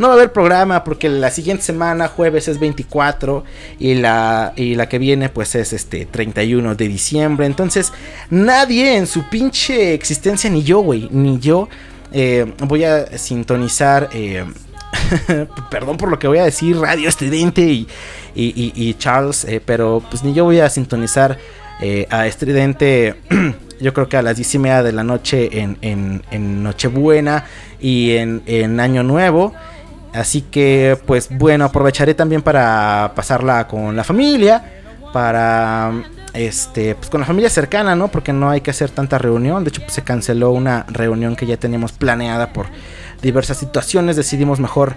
[0.00, 3.44] No va a haber programa porque la siguiente semana, jueves, es 24
[3.78, 7.44] y la, y la que viene pues es este 31 de diciembre.
[7.44, 7.92] Entonces
[8.30, 11.68] nadie en su pinche existencia, ni yo, güey, ni yo,
[12.14, 14.08] eh, voy a sintonizar...
[14.14, 14.46] Eh,
[15.70, 17.86] perdón por lo que voy a decir, Radio Estridente y,
[18.34, 21.36] y, y, Charles, eh, pero pues ni yo voy a sintonizar
[21.82, 23.16] eh, a Estridente.
[23.80, 27.44] yo creo que a las 10 y media de la noche en, en, en Nochebuena
[27.78, 29.54] y en, en Año Nuevo.
[30.12, 34.64] Así que, pues bueno, aprovecharé también para pasarla con la familia.
[35.12, 35.92] Para,
[36.32, 38.08] este, pues con la familia cercana, ¿no?
[38.08, 39.64] Porque no hay que hacer tanta reunión.
[39.64, 42.66] De hecho, pues se canceló una reunión que ya teníamos planeada por
[43.22, 44.16] diversas situaciones.
[44.16, 44.94] Decidimos mejor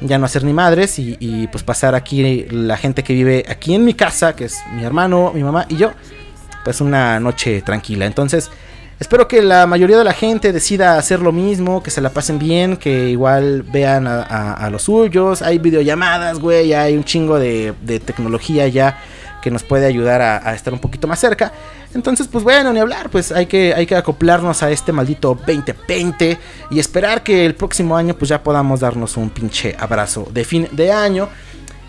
[0.00, 3.74] ya no hacer ni madres y, y pues pasar aquí la gente que vive aquí
[3.74, 5.92] en mi casa, que es mi hermano, mi mamá y yo.
[6.64, 8.06] Pues una noche tranquila.
[8.06, 8.50] Entonces,
[9.00, 12.38] Espero que la mayoría de la gente decida hacer lo mismo, que se la pasen
[12.38, 15.42] bien, que igual vean a, a, los suyos.
[15.42, 19.00] Hay videollamadas, güey, hay un chingo de, tecnología ya
[19.42, 21.52] que nos puede ayudar a, a estar un poquito más cerca.
[21.94, 26.38] Entonces, pues bueno, ni hablar, pues hay que, hay que acoplarnos a este maldito 2020
[26.70, 30.68] y esperar que el próximo año pues ya podamos darnos un pinche abrazo de fin
[30.72, 31.28] de año.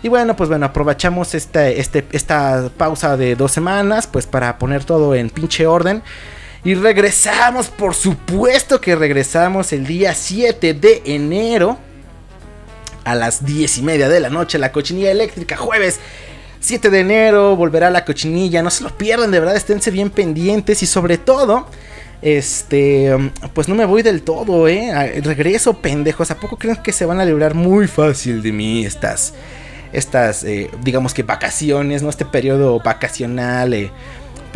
[0.02, 4.84] Y bueno, pues bueno, aprovechamos esta, este, esta pausa de dos semanas pues para poner
[4.84, 6.02] todo en pinche orden.
[6.66, 11.78] Y regresamos, por supuesto que regresamos el día 7 de enero
[13.04, 16.00] a las 10 y media de la noche, la cochinilla eléctrica, jueves
[16.58, 20.82] 7 de enero, volverá la cochinilla, no se lo pierdan, de verdad, esténse bien pendientes
[20.82, 21.68] y sobre todo,
[22.20, 23.16] este,
[23.54, 27.20] pues no me voy del todo, eh, regreso pendejos, ¿a poco creen que se van
[27.20, 29.34] a librar muy fácil de mí estas,
[29.92, 32.10] estas, eh, digamos que vacaciones, ¿no?
[32.10, 33.92] Este periodo vacacional, eh,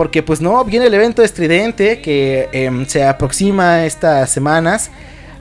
[0.00, 4.90] porque pues no, viene el evento estridente que em, se aproxima estas semanas.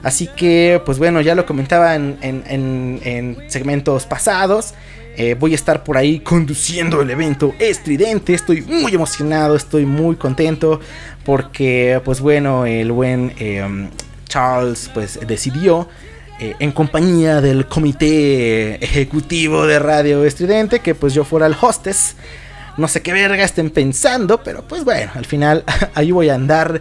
[0.02, 4.74] Así que, pues bueno, ya lo comentaba en, en- en- en segmentos pasados.
[5.16, 8.34] Eh, voy a estar por ahí conduciendo el evento estridente.
[8.34, 10.78] Estoy muy emocionado, estoy muy contento.
[11.24, 13.88] Porque, pues bueno, el buen em,
[14.28, 15.88] Charles pues decidió
[16.38, 22.14] eh, en compañía del comité ejecutivo de Radio Estridente que pues yo fuera el hostess.
[22.80, 26.80] No sé qué verga estén pensando, pero pues bueno, al final ahí voy a andar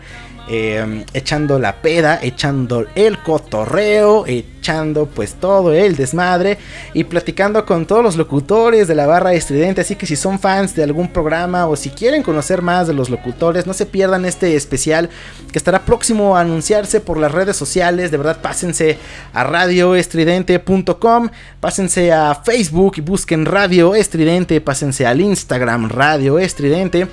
[0.51, 6.57] eh, echando la peda, echando el cotorreo, echando pues todo el desmadre
[6.95, 9.81] y platicando con todos los locutores de la barra estridente.
[9.81, 13.11] Así que si son fans de algún programa o si quieren conocer más de los
[13.11, 15.11] locutores, no se pierdan este especial
[15.51, 18.09] que estará próximo a anunciarse por las redes sociales.
[18.09, 18.97] De verdad, pásense
[19.33, 27.07] a radioestridente.com, pásense a Facebook y busquen Radio Estridente, pásense al Instagram Radio Estridente.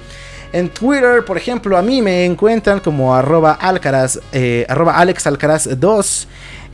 [0.52, 5.68] En Twitter, por ejemplo, a mí me encuentran como arroba, alcaraz, eh, arroba Alex Alcaraz
[5.78, 6.28] 2.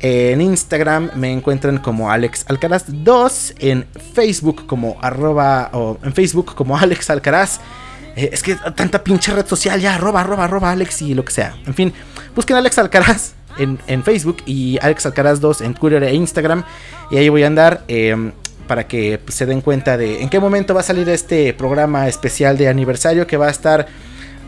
[0.05, 3.55] En Instagram me encuentran como Alex Alcaraz 2.
[3.59, 7.61] En Facebook como arroba, o en Facebook como Alex Alcaraz.
[8.15, 11.33] Eh, es que tanta pinche red social ya, arroba, arroba, arroba Alex y lo que
[11.33, 11.57] sea.
[11.67, 11.93] En fin,
[12.37, 16.63] busquen Alex Alcaraz en, en Facebook y Alex Alcaraz 2 en Twitter e Instagram.
[17.11, 17.83] Y ahí voy a andar.
[17.89, 18.33] eh,
[18.67, 22.57] para que se den cuenta de en qué momento va a salir este programa especial
[22.57, 23.87] de aniversario que va a estar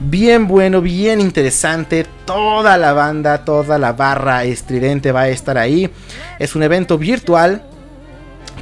[0.00, 2.06] bien bueno, bien interesante.
[2.24, 5.90] Toda la banda, toda la barra estridente va a estar ahí.
[6.38, 7.62] Es un evento virtual.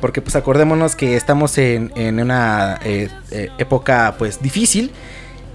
[0.01, 4.91] Porque pues acordémonos que estamos en, en una eh, eh, época pues difícil.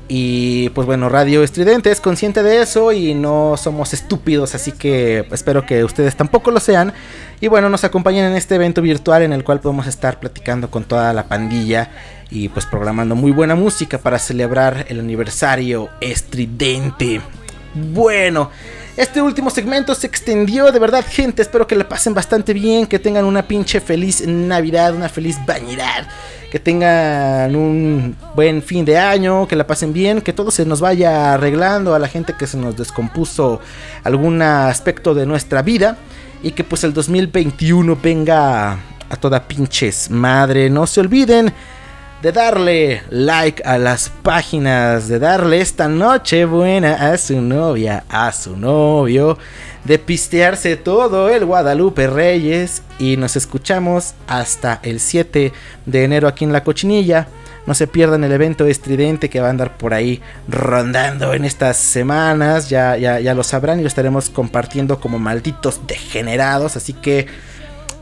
[0.09, 5.27] Y pues bueno, Radio Estridente es consciente de eso y no somos estúpidos, así que
[5.31, 6.93] espero que ustedes tampoco lo sean.
[7.41, 10.85] Y bueno, nos acompañen en este evento virtual en el cual podemos estar platicando con
[10.85, 11.91] toda la pandilla
[12.29, 17.21] y pues programando muy buena música para celebrar el aniversario estridente.
[17.73, 18.49] Bueno,
[18.97, 22.97] este último segmento se extendió, de verdad gente, espero que la pasen bastante bien, que
[22.97, 26.07] tengan una pinche feliz Navidad, una feliz bañidad,
[26.51, 30.81] que tengan un buen fin de año, que la pasen bien, que todo se nos
[30.81, 33.61] vaya arreglando a la gente que se nos descompuso
[34.03, 35.97] algún aspecto de nuestra vida
[36.41, 38.79] y que pues el 2021 venga
[39.09, 41.53] a toda pinches madre, no se olviden
[42.21, 48.31] de darle like a las páginas, de darle esta noche buena a su novia, a
[48.31, 49.37] su novio,
[49.83, 55.53] de pistearse todo el Guadalupe Reyes y nos escuchamos hasta el 7
[55.85, 57.27] de enero aquí en La Cochinilla.
[57.67, 61.77] No se pierdan el evento estridente que va a andar por ahí rondando en estas
[61.77, 62.69] semanas.
[62.69, 66.77] Ya, ya, ya lo sabrán y lo estaremos compartiendo como malditos degenerados.
[66.77, 67.27] Así que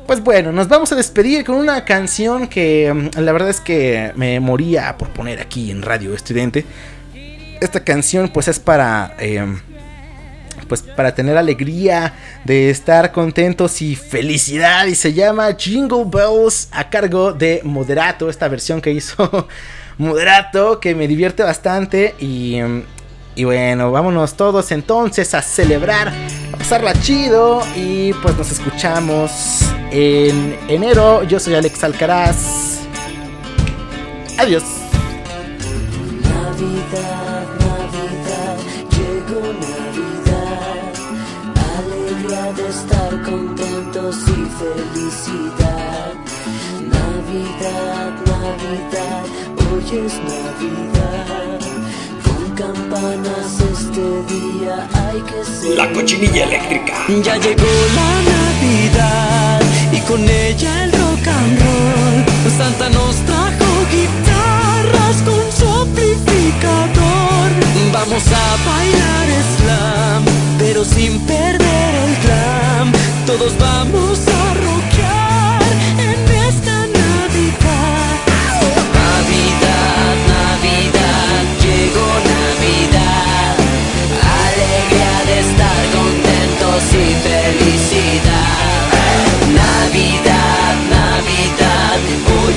[0.06, 4.12] pues bueno, nos vamos a despedir con una canción que mm, la verdad es que
[4.16, 6.66] me moría por poner aquí en Radio Estudiante.
[7.62, 9.16] Esta canción pues es para...
[9.20, 9.46] eh,
[10.68, 12.14] pues para tener alegría
[12.44, 18.48] de estar contentos y felicidad y se llama Jingle Bells a cargo de Moderato, esta
[18.48, 19.48] versión que hizo
[19.98, 22.84] Moderato que me divierte bastante y, mm,
[23.36, 26.08] y bueno, vámonos todos entonces a celebrar,
[26.54, 31.24] a pasarla chido y pues nos escuchamos en enero.
[31.24, 32.80] Yo soy Alex Alcaraz.
[34.38, 34.64] Adiós.
[36.24, 38.58] Navidad, Navidad,
[38.92, 40.94] llegó Navidad,
[41.78, 46.14] alegría de estar contentos y felicidad.
[46.82, 49.26] Navidad, Navidad,
[49.72, 50.85] hoy es Navidad,
[53.14, 54.02] este
[54.34, 55.78] día hay que ser.
[55.78, 56.94] La cochinilla eléctrica.
[57.24, 59.62] Ya llegó la Navidad
[59.92, 62.52] y con ella el rock and roll.
[62.58, 67.50] Santa nos trajo guitarras con su amplificador.
[67.94, 69.28] Vamos a bailar
[69.58, 70.24] slam,
[70.58, 72.92] pero sin perder el glam.
[73.26, 74.75] Todos vamos a rockear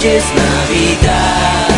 [0.05, 1.69] es Navidad.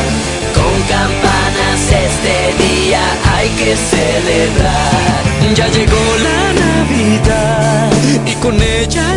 [0.54, 3.00] Con campanas este día
[3.34, 5.54] hay que celebrar.
[5.54, 7.90] Ya llegó la Navidad
[8.26, 9.16] y con ella